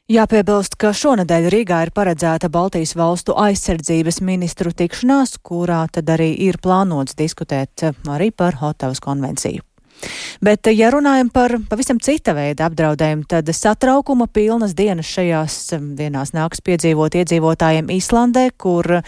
[0.09, 6.57] Jāpiebilst, ka šonadēļ Rīgā ir paredzēta Baltijas valstu aizsardzības ministru tikšanās, kurā tad arī ir
[6.65, 9.68] plānots diskutēt arī par Otavas konvenciju.
[10.45, 16.35] Bet, ja runājam par pavisam cita veida apdraudējumu, tad satraukuma pilnas dienas šajās um, dienās
[16.37, 19.01] nāks piedzīvot iedzīvotājiem Īslandē, kur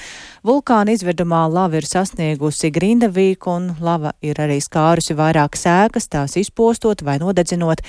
[0.47, 7.05] vulkāna izvirdumā lava ir sasniegusi Grindavīku un lava ir arī skārusi vairākas ēkas, tās izpostot
[7.07, 7.85] vai nodedzinot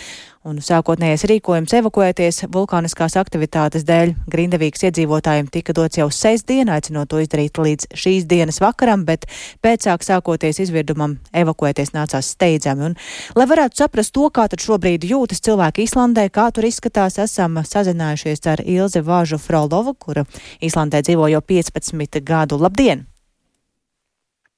[0.48, 7.22] un sākotnējais rīkojums evakuēties vulkāniskās aktivitātes dēļ Grindavīgas iedzīvotājiem tika dots jau sestdien, aicinot to
[7.22, 9.28] izdarīt līdz šīs dienas vakaram, bet
[9.62, 12.90] pēcāk sākoties izvirdumam evakuēties nācās steidzami.
[12.90, 12.98] Un,
[13.38, 18.46] lai varētu saprast to, kā tad šobrīd jūtas cilvēki Islandē, kā tur izskatās, esam sazinājušies
[18.50, 20.26] ar Ilzi Vāžu Frolovu, kura
[20.62, 22.58] Islandē dzīvo jau 15 gadu.
[22.62, 23.11] Labdien!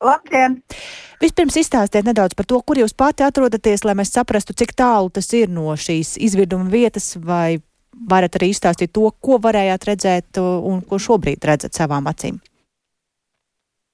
[0.04, 0.60] Labdien!
[1.24, 5.30] Vispirms izstāstiet nedaudz par to, kur jūs pati atrodaties, lai mēs saprastu, cik tālu tas
[5.38, 7.62] ir no šīs izvirduma vietas, vai
[8.10, 12.42] varat arī izstāstīt to, ko varējāt redzēt un ko šobrīd redzat savām acīm.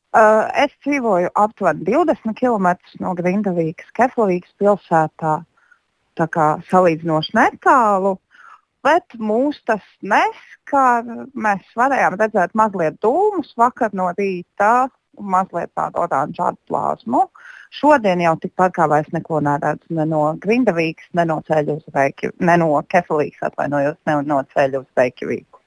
[0.10, 2.72] Uh, es dzīvoju aptuveni 20 km
[3.04, 5.36] no Grindavīgas, Keflavīgas pilsētā,
[6.18, 8.16] tā kā salīdzinoši netālu.
[8.82, 11.04] Bet mūs tas neskar.
[11.36, 14.88] Mēs varējām redzēt mazliet dūmus vakar no rīta
[15.20, 17.28] mazliet tādu oranžu plāsmu.
[17.70, 22.46] Šodien jau tikpat kā vairs neko neredz ne no Grindavīgas, ne no ceļa uz Reikjaviku,
[22.46, 25.60] ne no Kefalīgas, atvainojos, ne no ceļa uz Reikjaviku.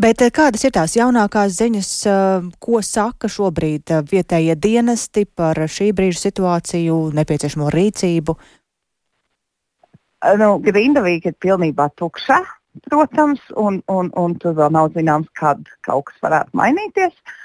[0.00, 5.58] Bet eh, kādas ir tās jaunākās ziņas, eh, ko saka šobrīd eh, vietējie dienesti par
[5.66, 8.36] šī brīža situāciju, nepieciešamo rīcību?
[10.38, 12.38] Nu, Grindavīga ir pilnībā tukša,
[12.88, 17.14] protams, un, un, un tur vēl nav zināms, kad kaut kas varētu mainīties.
[17.14, 17.36] Uh,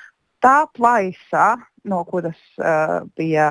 [0.44, 1.56] tā plaisa,
[1.88, 3.50] no kuras uh, bija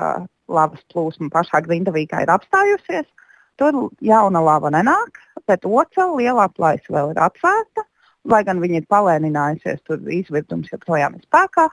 [0.49, 3.07] lavas plūsma pašā Grindavīgā, ir apstājusies.
[3.61, 7.85] Tur jauna lava nenāk, bet otrā lielā plaisa vēl ir atvērta.
[8.29, 11.67] Lai gan viņa ir palēninājusies, tur izvirdums joprojām ir spēkā.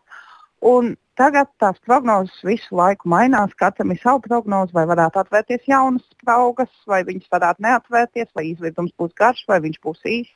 [0.67, 3.55] Un tagad tās prognozes visu laiku mainās.
[3.57, 8.93] Katram ir sava prognoze, vai varētu atvērties jaunas spraugas, vai viņas varētu neatvērties, vai izvirdums
[8.99, 10.35] būs garš, vai viņš būs īss.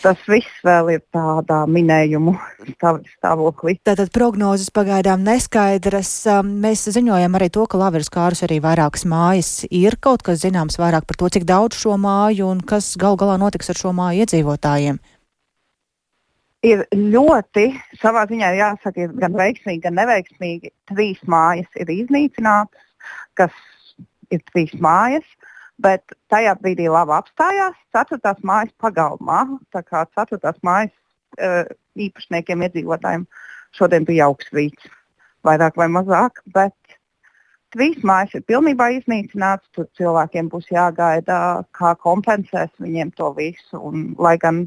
[0.00, 2.32] Tas viss vēl ir tādā minējumu
[3.12, 3.76] stāvoklī.
[3.84, 6.10] Tātad prognozes pagaidām neskaidras.
[6.32, 10.80] Um, mēs ziņojam arī to, ka Laveras kārus arī vairākas mājas ir kaut kas zināms
[10.80, 14.24] vairāk par to, cik daudz šo māju un kas gal galā notiks ar šo māju
[14.24, 15.02] iedzīvotājiem.
[16.62, 17.66] Ir ļoti,
[17.98, 20.70] savā ziņā jāsaka, gan veiksmīgi, gan neveiksmīgi.
[20.92, 22.84] Trīs mājas ir iznīcinātas,
[23.38, 23.56] kas
[24.30, 25.26] ir trīs mājas.
[25.82, 29.44] Bet tajā brīdī lava apstājās ceturtās mājas pagalmā.
[29.74, 30.92] Tā kā ceturtās mājas
[31.38, 31.64] uh,
[31.98, 33.26] īpašniekiem, iedzīvotājiem
[33.76, 34.90] šodien bija augsts rīts,
[35.46, 36.42] vairāk vai mazāk.
[36.54, 36.76] Bet
[37.74, 39.70] trīs mājas ir pilnībā iznīcinātas.
[39.74, 41.38] Tur cilvēkiem būs jāgaida,
[41.76, 43.80] kā kompensēs viņiem to visu.
[43.80, 44.66] Un, lai gan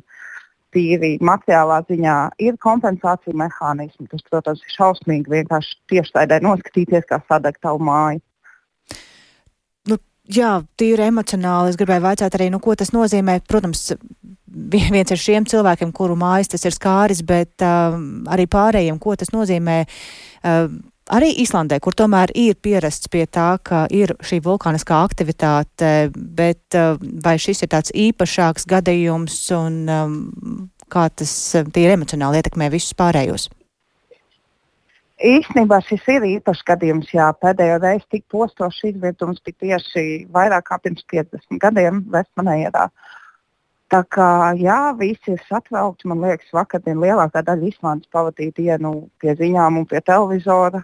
[0.76, 7.62] tīri materiālā ziņā ir kompensācija mehānismi, tas, protams, ir šausmīgi vienkārši tiešsaidē noskatīties, kā sadeg
[7.64, 8.25] tavu māju.
[10.34, 11.70] Jā, tīri emocionāli.
[11.72, 13.38] Es gribēju vaicāt arī, nu, ko tas nozīmē.
[13.46, 13.92] Protams,
[14.96, 17.98] viens ir šiem cilvēkiem, kuru mājas tas ir skāris, bet uh,
[18.34, 19.84] arī pārējiem, ko tas nozīmē.
[20.42, 20.70] Uh,
[21.14, 26.96] arī Islandē, kur tomēr ir pierasts pie tā, ka ir šī vulkāniskā aktivitāte, bet uh,
[27.26, 30.18] vai šis ir tāds īpašāks gadījums un um,
[30.90, 31.36] kā tas
[31.70, 33.52] tīri emocionāli ietekmē visus pārējos?
[35.24, 37.12] Īstenībā šis ir īpašs gadījums.
[37.16, 42.90] Jā, pēdējo reizi tik postošs izvietums bija tieši vairāk kā pirms 50 gadiem Vestmanējā.
[43.94, 46.10] Tā kā jā, visi ir satraukti.
[46.12, 50.84] Man liekas, vakardien lielākā daļa Islandes pavadīja dienu pie ziņām un pie televizora.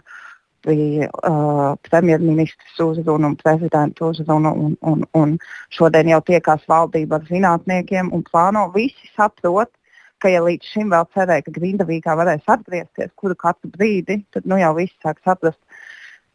[0.64, 4.54] Bija uh, premjerministrs uzruna un prezidenta uzruna.
[4.54, 5.36] Un, un, un
[5.76, 8.64] šodien jau tiekās valdība ar zinātniekiem un plāno.
[8.72, 9.74] Visi saprot,
[10.22, 14.58] ka ja līdz šim vēl cerēja, ka Grindavīgā varēs atgriezties kuru katru brīdi, tad nu
[14.60, 15.58] jau viss sāk saprast,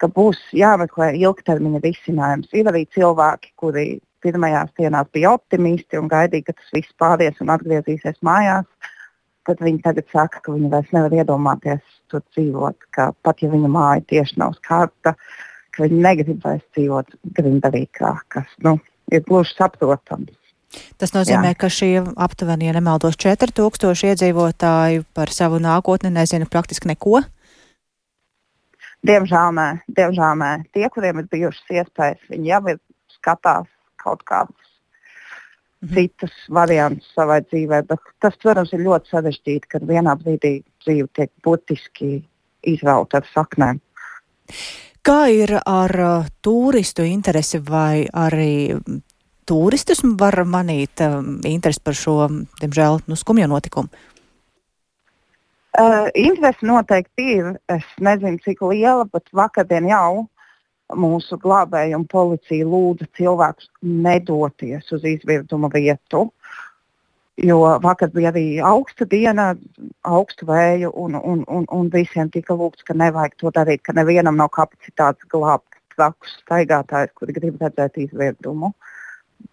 [0.02, 2.52] ka būs jāmeklē ilgtermiņa risinājums.
[2.54, 3.88] Ir arī cilvēki, kuri
[4.26, 8.68] pirmajās dienās bija optimisti un gaidīja, ka tas viss pāries un atgriezīsies mājās.
[9.48, 13.70] tad viņi tagad saka, ka viņi vairs nevar iedomāties tur dzīvot, ka pat ja viņa
[13.72, 15.14] māja tieši nav skarta,
[15.72, 18.76] ka viņi negrib vairs dzīvot Grindavīkā, kas nu,
[19.08, 20.37] ir gluži saprotams.
[21.00, 21.60] Tas nozīmē, Jā.
[21.64, 27.22] ka šie aptuveni, ja nemaldos, 4000 iedzīvotāji par savu nākotni nezina praktiski neko.
[29.08, 30.52] Diemžēl nē, diemžēl nē.
[30.76, 32.80] Tie, kuriem ir bijušas iespējas, viņi jau ir
[33.16, 33.70] skatās
[34.02, 34.72] kaut kādas
[35.86, 35.94] mhm.
[35.94, 37.84] citas variantus savai dzīvē.
[37.88, 42.18] Bet tas, protams, ir ļoti sarežģīti, kad vienā brīdī dzīve tiek būtiski
[42.68, 43.80] izrauta ar saknēm.
[45.08, 48.76] Kā ir ar uh, turistu interesi vai arī
[49.48, 52.20] turistus var manīt um, interesi par šo,
[52.62, 53.90] diemžēl, nu, skumjo notikumu?
[55.78, 57.52] Uh, interesi noteikti ir.
[57.70, 60.26] Es nezinu, cik liela, bet vakardien jau
[60.98, 66.30] mūsu glābēju un policija lūdza cilvēkus nedoties uz izvirduma vietu.
[67.38, 69.52] Jo vakar bija arī augsta diena,
[70.08, 74.40] augstu vēju, un, un, un, un visiem tika lūgts, ka nevajag to darīt, ka nevienam
[74.40, 78.72] nav kapacitātes glābt trakus staigātājus, kuri grib redzēt izvirdumu.
[78.72, 78.87] Uh,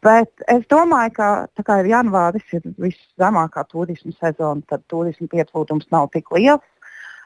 [0.05, 6.11] Bet es domāju, ka tā kā janvāris, ir viszemākā turisma sezona, tad turisma pieplūdums nav
[6.13, 6.65] tik liels.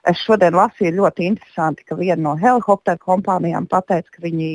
[0.06, 4.50] Es šodien lasīju ļoti interesanti, ka viena no helikopteru kompānijām pateica, ka viņi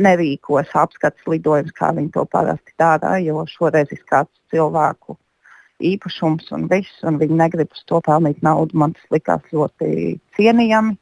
[0.00, 5.18] nerīkos apskats lidojumus, kā viņi to parasti dara, jo šoreiz ir kāds cilvēku
[5.80, 8.76] īpašums un viss, un viņi negrib uz to pelnīt naudu.
[8.80, 10.96] Man tas likās ļoti cienījami.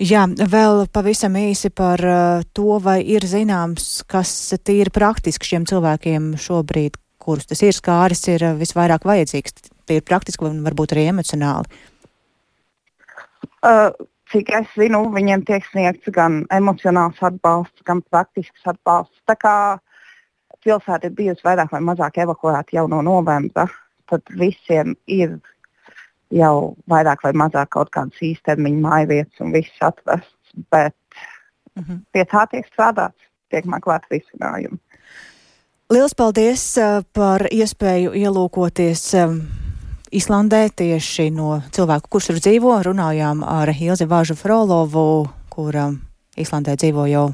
[0.00, 4.30] Jā, vēl pavisam īsi par uh, to, vai ir zināms, kas
[4.64, 9.58] tīri praktiski šiem cilvēkiem šobrīd, kurus tas ir skāris, ir uh, visvairāk vajadzīgs.
[9.84, 11.68] Tīri praktiski un varbūt arī emocionāli.
[13.60, 13.92] Uh,
[14.32, 19.20] cik es zinu, viņiem tiek sniegts gan emocionāls atbalsts, gan praktisks atbalsts.
[19.28, 19.54] Tā kā
[20.64, 23.68] pilsēta ir bijusi vairāk vai mazāk evakuēta jau no novembra,
[24.08, 25.36] tad visiem ir
[26.30, 30.96] jau vairāk vai mazāk kaut kādas īstermiņa mājvietas un viss atvests, bet
[31.76, 31.98] mm -hmm.
[32.12, 33.18] pie tā tiek strādāts,
[33.50, 34.78] tiek meklēt risinājumi.
[35.90, 39.40] Lielas paldies uh, par iespēju ielūkoties um,
[40.10, 42.82] Islandē tieši no cilvēku, kurš tur dzīvo.
[42.82, 45.92] Runājām ar Ilzi Vāžu Frolovu, kura
[46.36, 47.24] Islandē dzīvo jau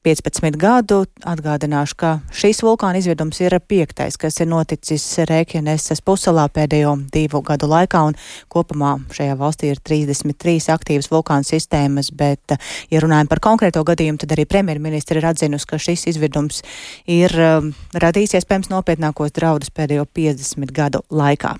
[0.00, 1.02] 15 gadu.
[1.28, 7.68] Atgādināšu, ka šīs vulkāna izvirdums ir piektais, kas ir noticis Rēķineses puselā pēdējo divu gadu
[7.68, 8.16] laikā, un
[8.48, 12.56] kopumā šajā valstī ir 33 aktīvas vulkāna sistēmas, bet,
[12.88, 16.64] ja runājam par konkrēto gadījumu, tad arī premjerministri ir atzinusi, ka šis izvirdums
[17.04, 21.58] ir um, radījis iespējams nopietnākos draudus pēdējo 50 gadu laikā.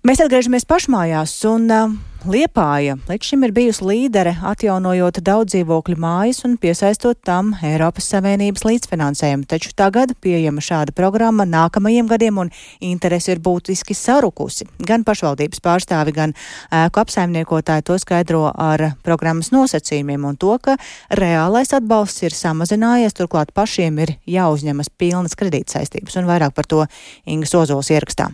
[0.00, 6.42] Mēs atgriežamies pašmājās, un uh, Liepāja līdz šim ir bijusi līdere atjaunojot daudz dzīvokļu mājas
[6.48, 13.34] un piesaistot tam Eiropas Savienības līdzfinansējumu, taču tagad pieejama šāda programma nākamajiem gadiem un interesi
[13.34, 14.70] ir būtiski sarukusi.
[14.88, 16.32] Gan pašvaldības pārstāvi, gan
[16.80, 20.80] ēku apsaimniekotāji to skaidro ar programmas nosacījumiem un to, ka
[21.12, 26.86] reālais atbalsts ir samazinājies, turklāt pašiem ir jāuzņemas pilnas kredītsaistības un vairāk par to
[27.28, 28.32] Ingas Ozols ierakstā.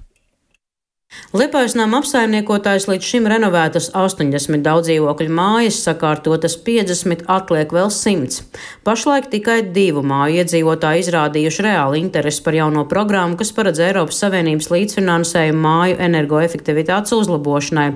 [1.37, 8.41] Liepājas nama apsaimniekotājs līdz šim renovētas 80 daudzdzīvokļu mājas, sakārtotas 50, atliek vēl 100.
[8.87, 14.71] Pašlaik tikai divu māju iedzīvotāji izrādījuši reāli interesi par jauno programmu, kas paredz Eiropas Savienības
[14.73, 17.87] līdzfinansējumu māju energoefektivitātes uzlabošanai.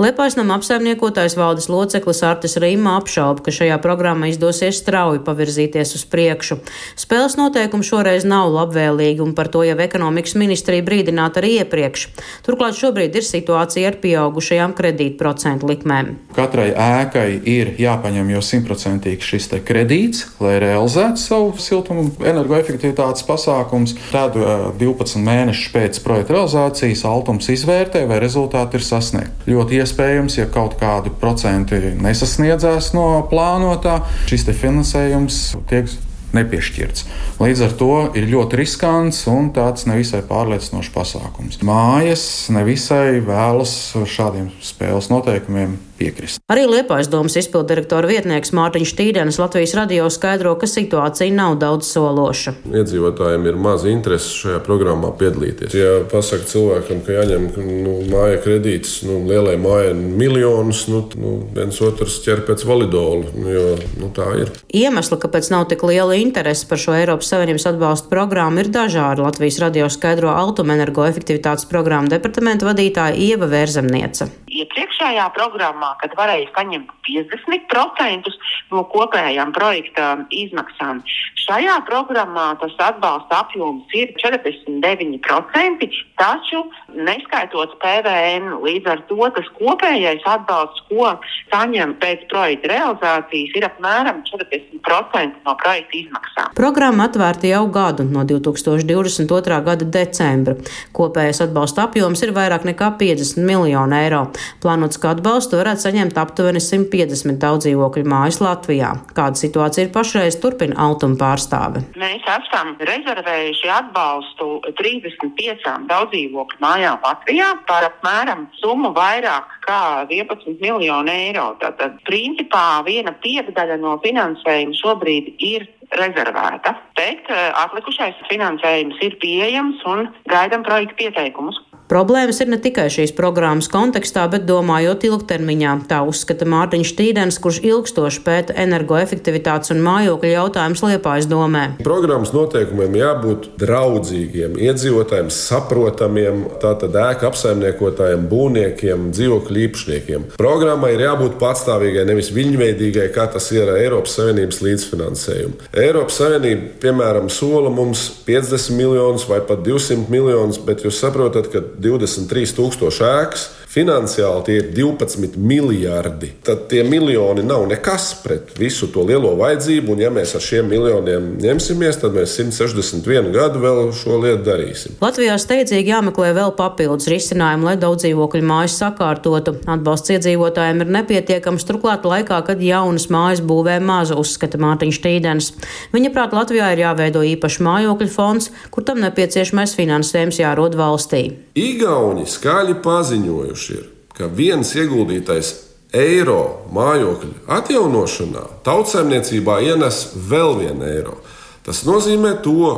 [0.00, 6.06] Liepājas nama apsaimniekotājs valdes loceklis Artis Rīma apšauba, ka šajā programmā izdosies strauji pavirzīties uz
[6.08, 6.60] priekšu.
[7.00, 12.08] Spēles noteikumi šoreiz nav labvēlīgi, un par to jau ekonomikas ministrija brīdināta arī iepriekš.
[12.44, 16.12] Tur Turklāt šobrīd ir situācija ar pieaugušajām kredītprocentu likmēm.
[16.36, 23.96] Katrai ēkai ir jāpaņem jau simtprocentīgi šis kredīts, lai realizētu savu siltumu energoefektivitātes pasākums.
[24.12, 29.50] Tad 12 mēnešus pēc projekta realizācijas Altums izvērtē, vai rezultāti ir sasniegti.
[29.50, 33.98] Ļoti iespējams, ja kaut kādi procenti nesasniedzās no plānotā,
[34.30, 35.90] šis finansējums tiek
[36.36, 37.06] nepiešķirts.
[37.42, 41.60] Līdz ar to ir ļoti riskants un tāds nevisai pārliecinošs pasākums.
[41.66, 46.42] Mājas nevisai vēlas šādiem spēles noteikumiem piekrist.
[46.50, 52.56] Arī Liepājas domas izpildirektora vietnieks Mārtiņš Tīdens Latvijas radio skaidro, ka situācija nav daudz sološa.
[52.70, 55.74] Iedzīvotājiem ir maz interesi šajā programmā piedalīties.
[55.76, 57.48] Ja pasaka cilvēkam, ka jāņem
[57.84, 63.48] nu, māja kredīts, nu, lielai mājai miljonus, nu, nu, viens otrs ķer pēc validola, nu,
[63.54, 63.66] jo
[64.00, 64.52] nu, tā ir.
[64.74, 69.24] Iemesli, kāpēc nav tik liela interese par šo Eiropas Savienības atbalstu programmu, ir dažādi.
[69.24, 74.30] Latvijas radio skaidro automenergoefektivitātes programmu departamenta vadītāja Ieva Vērzemniece.
[74.54, 78.32] iepriekšējā programmā, kad varēja saņemt 50%
[78.72, 81.02] no kopējām projekta izmaksām.
[81.44, 85.88] Šajā programmā tas atbalsta apjoms ir 49%,
[86.20, 86.62] taču
[86.94, 91.10] neskaitot PVN, līdz ar to tas kopējais atbalsts, ko
[91.52, 96.54] saņem pēc projekta realizācijas, ir apmēram 40% no projekta izmaksām.
[96.56, 99.60] Programma atvērta jau gadu no 2022.
[99.68, 100.56] gada decembra.
[100.96, 104.22] Kopējais atbalsta apjoms ir vairāk nekā 50 miljonu eiro.
[104.62, 108.92] Plānots, ka atbalstu varētu saņemt aptuveni 150 daudzdzīvokļu mājas Latvijā.
[109.16, 111.84] Kāda situācija ir pašreiz, turpina Altuma pārstāve.
[112.00, 114.48] Mēs esam rezervējuši atbalstu
[114.80, 121.50] 35 daudzdzīvokļu mājām Latvijā par apmēram summu vairāk kā 11 miljonu eiro.
[121.62, 127.28] Tātad, principā, viena piekdaļa no finansējuma šobrīd ir rezervēta, bet
[127.60, 131.60] atlikušais finansējums ir pieejams un gaidām projektu pieteikumus.
[131.84, 135.74] Problēmas ir ne tikai šīs programmas kontekstā, bet domājot ilgtermiņā.
[135.90, 141.64] Tā uzskata Mārtiņš Tīdens, kurš ilgstoši pēta energoefektivitātes un mājokļu jautājumus Liepājas domē.
[141.84, 150.26] Programmas noteikumiem jābūt draudzīgiem, iedzīvotājiem saprotamiem, tātad ēka apsaimniekotājiem, būvniekiem, dzīvokļu īpašniekiem.
[150.40, 155.68] Programmai ir jābūt patstāvīgai, nevis viļņveidīgai, kā tas ir ar Eiropas Savienības līdzfinansējumu.
[155.84, 161.64] Eiropas Savienība, piemēram, sola mums 50 miljonus vai pat 200 miljonus, bet jūs saprotat, ka
[161.80, 163.48] 23,000 ēkas.
[163.74, 166.28] Finansiāli tie ir 12 miljardi.
[166.46, 169.96] Tad tie miljoni nav nekas pret visu to lielo vajadzību.
[169.96, 174.94] Un, ja mēs ar šiem miljoniem ņemsimies, tad mēs 161 gadu vēl šo lietu darīsim.
[175.02, 179.56] Latvijā steidzīgi jāmeklē vēl papildus risinājumi, lai daudz dzīvokļu mājas sakārtotu.
[179.66, 185.50] Atbalsts iedzīvotājiem ir nepietiekams, turklāt laikā, kad jaunas mājas būvē maza, uzskata Mārtiņš Tīdens.
[185.96, 191.24] Viņa prāt, Latvijā ir jāveido īpašs mājokļu fonds, kur tam nepieciešamais finansējums jārod valstī.
[191.58, 193.86] Igauni skaļi paziņojuši ir,
[194.16, 195.54] ka viens ieguldītais
[195.94, 201.16] eiro mājokļu atjaunošanā tautsēmniecībā ienes vēl vienu eiro.
[201.64, 202.74] Tas nozīmē to,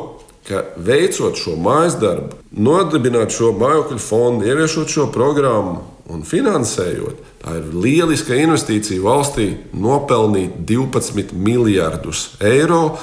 [0.47, 5.83] ka veicot šo mājas darbu, nodibināt šo mājokļu fondu, ieviešot šo programmu
[6.13, 12.99] un finansējot, tā ir lieliska investīcija valstī nopelnīt 12 miljardus eiro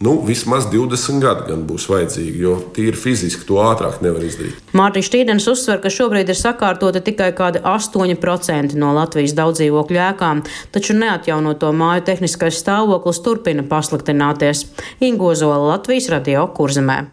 [0.00, 4.58] Nu, vismaz 20 gadi gan būs vajadzīgi, jo tīri fiziski to ātrāk nevar izdarīt.
[4.74, 10.42] Mārtiņš Tīdens uzsver, ka šobrīd ir sakārtota tikai kādi 8% no Latvijas daudzdzīvokļu ēkām,
[10.74, 14.66] taču neatjaunoto māju tehniskais stāvoklis turpina pasliktināties.
[14.98, 17.04] Ingozola Latvijas radio kurzemē.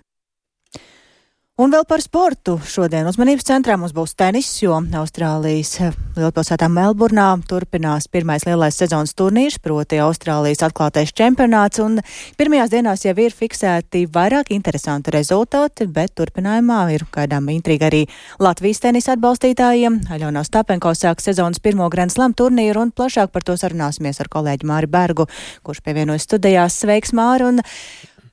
[1.62, 2.56] Un vēl par sportu.
[2.66, 5.76] Šodien uzmanības centrā mums būs tenis, jo Austrālijas
[6.16, 12.00] lielpilsētā Melburnā turpinās pirmais lielais sezonas turnīrs, proti Austrālijas atklātais čempionāts, un
[12.40, 18.08] pirmajās dienās jau ir fiksēti vairāk interesanti rezultāti, bet turpinājumā ir gaidām intriga arī
[18.42, 20.00] Latvijas tenisa atbalstītājiem.
[20.18, 24.72] Aļona Stapenko sāk sezonas pirmo Grand Slam turnīru, un plašāk par to sarunāsimies ar kolēģi
[24.72, 25.30] Māri Bergu,
[25.62, 26.82] kurš pievienojas studijās.
[26.82, 27.52] Sveiks, Māri!
[27.52, 27.62] Un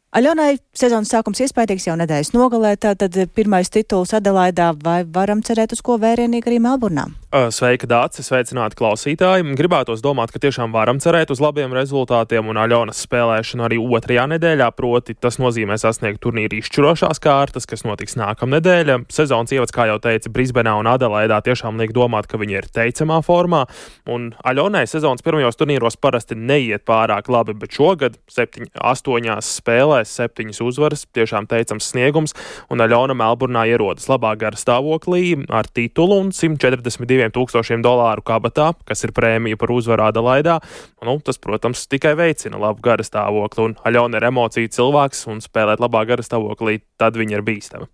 [0.08, 5.82] Aļonai sezonas sākums iespējams jau nedēļas nogalē, tātad pirmais tituls Adelaidā, vai varam cerēt uz
[5.84, 7.10] ko vērienīgi arī Melburnā?
[7.28, 9.44] Sveika, Dārcis, sveicināti klausītāji.
[9.58, 14.70] Gribētos domāt, ka tiešām varam cerēt uz labiem rezultātiem un Aļonas spēlēšanu arī otrajā nedēļā,
[14.78, 18.94] proti tas nozīmē sasniegt turnīra izšķirošās kārtas, kas notiks nākamnedēļ.
[19.12, 23.20] Sezonas ievads, kā jau teica, Brisbenā un Adelaidā tiešām liek domāt, ka viņi ir teicamā
[23.28, 23.66] formā,
[24.08, 30.60] un Aļonai sezonas pirmajos turnīros parasti neiet pārāk labi, bet šogad septiņ, astoņās spēlēs septiņas
[30.64, 32.34] uzvaras, tiešām teicams sniegums,
[32.70, 39.04] un Aļona Melburnā ierodas labā gara stāvoklī ar titulu un 142 2000 dolāru kabatā, kas
[39.06, 40.58] ir prēmija par uzvaru Adelaidā.
[41.04, 45.82] Nu, tas, protams, tikai veicina labu gara stāvokli, un Aļona ir emociju cilvēks, un spēlēt
[45.82, 47.90] labā gara stāvoklī, tad viņa ir bīstama.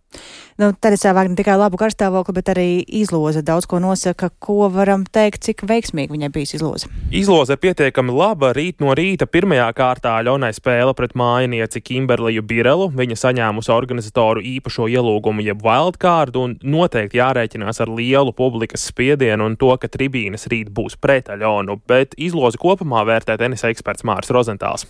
[0.54, 4.68] Nu, tad es sāku ne tikai labu karstāvokli, bet arī izloze daudz ko nosaka, ko
[4.70, 6.90] varam teikt, cik veiksmīgi viņai bijis izloze.
[7.10, 8.52] Izloze pietiekami laba.
[8.54, 12.86] Rīt no rīta pirmajā kārtā Ļonai spēle pret mājinieci Kimberliju Birelu.
[12.94, 19.58] Viņa saņēmusi organizatoru īpašo ielūgumu, jeb wildcard, un noteikti jārēķinās ar lielu publikas spiedienu un
[19.58, 24.86] to, ka tribīnes rīt būs pret Aļonu, bet izlozi kopumā vērtē tenisa eksperts Mārs Rozentāls.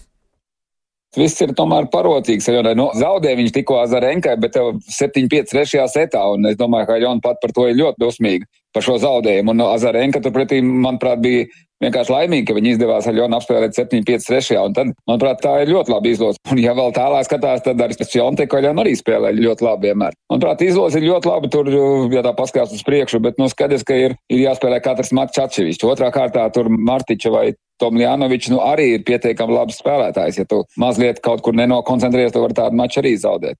[1.15, 2.49] Viss ir tomēr parocīgs.
[2.51, 6.25] Jo, nu, zaudēja viņš tikko Azarenkai, bet 7-5 trešajā setā.
[6.35, 9.55] Un es domāju, ka Jona pat par to ir ļoti dusmīga par šo zaudējumu.
[9.55, 11.47] Un Azarenka turpretī, manuprāt, bija
[11.85, 14.63] vienkārši laimīgi, ka viņi izdevās ar Jonu apspēlēt 7-5 trešajā.
[14.65, 16.43] Un tad, manuprāt, tā ir ļoti labi izlozta.
[16.53, 20.17] Un, ja vēl tālāk skatās, tad arī Fjonteku Jona arī spēlē ļoti labi vienmēr.
[20.33, 21.71] Manuprāt, izloze ir ļoti labi tur,
[22.15, 25.89] ja tā paskatās uz priekšu, bet, nu, skaidrs, ka ir, ir jāspēlē katrs mačs atsevišķi.
[25.91, 27.47] Otrā kārtā tur Martiča vai
[27.83, 30.41] Tomljanovičs nu, arī ir pietiekami labs spēlētājs.
[30.43, 33.59] Ja tu mazliet kaut kur nenokoncentrējies, tad var tādu maču arī zaudēt.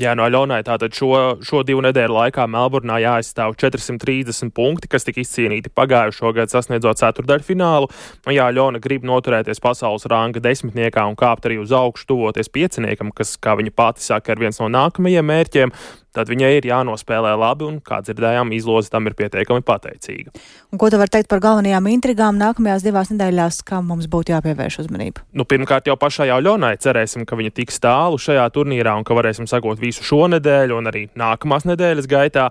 [0.00, 1.10] Jā, no Aļonai tātad šo,
[1.44, 7.44] šo divu nedēļu laikā Melburnā jāaizstāv 430 punkti, kas tika izcīnīti pagājušo gadu sasniedzot ceturdaļu
[7.44, 7.90] finālu.
[8.32, 13.34] Ja Aļona grib noturēties pasaules ranga desmitniekā un kāpt arī uz augšu, tuvoties pieciniekam, kas,
[13.36, 15.76] kā viņa pati saka, ir viens no nākamajiem mērķiem,
[16.16, 20.34] tad viņai ir jānospēlē labi, un, kā dzirdējām, izloze tam ir pietiekami pateicīga.
[20.72, 24.82] Un ko tu vari teikt par galvenajām intrigām nākamajās divās nedēļās, kam mums būtu jāpievērš
[24.84, 25.24] uzmanība?
[25.36, 29.48] Nu, pirmkārt, jau pašai Aļonai cerēsim, ka viņa tiks tālu šajā turnīrā un ka varēsim
[29.50, 32.48] sakot visu šo nedēļu un arī nākamās nedēļas gaitā.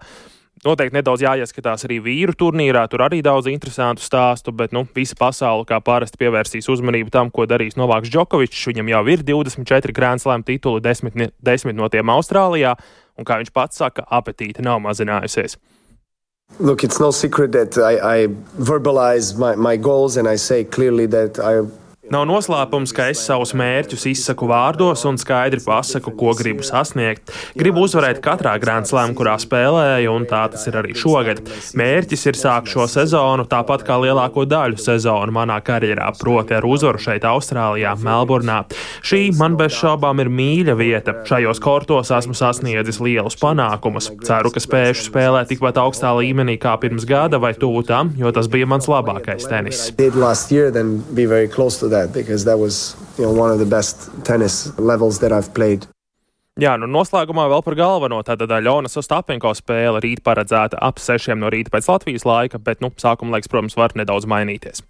[0.62, 2.84] Noteikti nedaudz jāieskatās arī vīru turnīrā.
[2.92, 7.48] Tur arī daudz interesantu stāstu, bet nu, visa pasaule kā parasti pievērsīs uzmanību tam, ko
[7.50, 8.68] darīs Novāks Džokovičs.
[8.70, 12.76] Viņam jau ir 24 Grand Slam tituli, 10, 10 no tiem Austrālijā
[13.18, 15.58] un, kā viņš pats saka, apetīte nav mazinājusies.
[16.60, 18.28] Look, it's no secret that I, I
[18.60, 21.64] verbalize my, my goals and I say clearly that I
[22.12, 27.30] Nav noslēpums, ka es savus mērķus izsaku vārdos un skaidri pasaku, ko gribu sasniegt.
[27.56, 31.40] Gribu uzvarēt katrā Grand Slam, kurā spēlēju, un tā tas ir arī šogad.
[31.80, 37.00] Mērķis ir sākt šo sezonu tāpat kā lielāko daļu sezonu manā karjerā, proti ar uzvaru
[37.00, 38.60] šeit, Austrālijā, Melburnā.
[39.08, 41.16] Šī man bez šaubām ir mīļa vieta.
[41.32, 44.12] Šajos kortos esmu sasniedzis lielus panākumus.
[44.28, 48.52] Ceru, ka spēšu spēlēt tikpat augstā līmenī kā pirms gada vai tuvu tam, jo tas
[48.52, 49.88] bija mans labākais tenis
[52.02, 55.88] that because that was you know, one of the best tennis levels that I've played.
[56.60, 58.20] Jā, nu noslēgumā vēl par galveno.
[58.28, 62.92] Tātad Ļonas Ostapenko spēle rīt paredzēta ap sešiem no rīta pēc Latvijas laika, bet, nu,
[63.00, 64.84] sākuma laiks, protams, var nedaudz mainīties.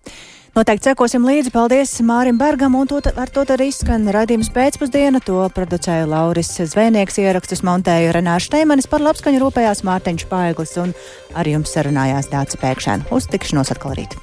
[0.51, 1.53] Noteikti sekosim līdzi.
[1.53, 5.22] Paldies Mārim Bergam, un to, ar to arī skan raidījums pēcpusdiena.
[5.30, 10.91] To producēja Lauris Zvēnieks, ierakstus montēja Renāša Steimanis, par labskaņu rūpējās Mārtiņš Paiglis un
[11.38, 13.07] ar jums sarunājās Dāca Pēkšēna.
[13.16, 14.20] Uz tikšanos atkal rīt!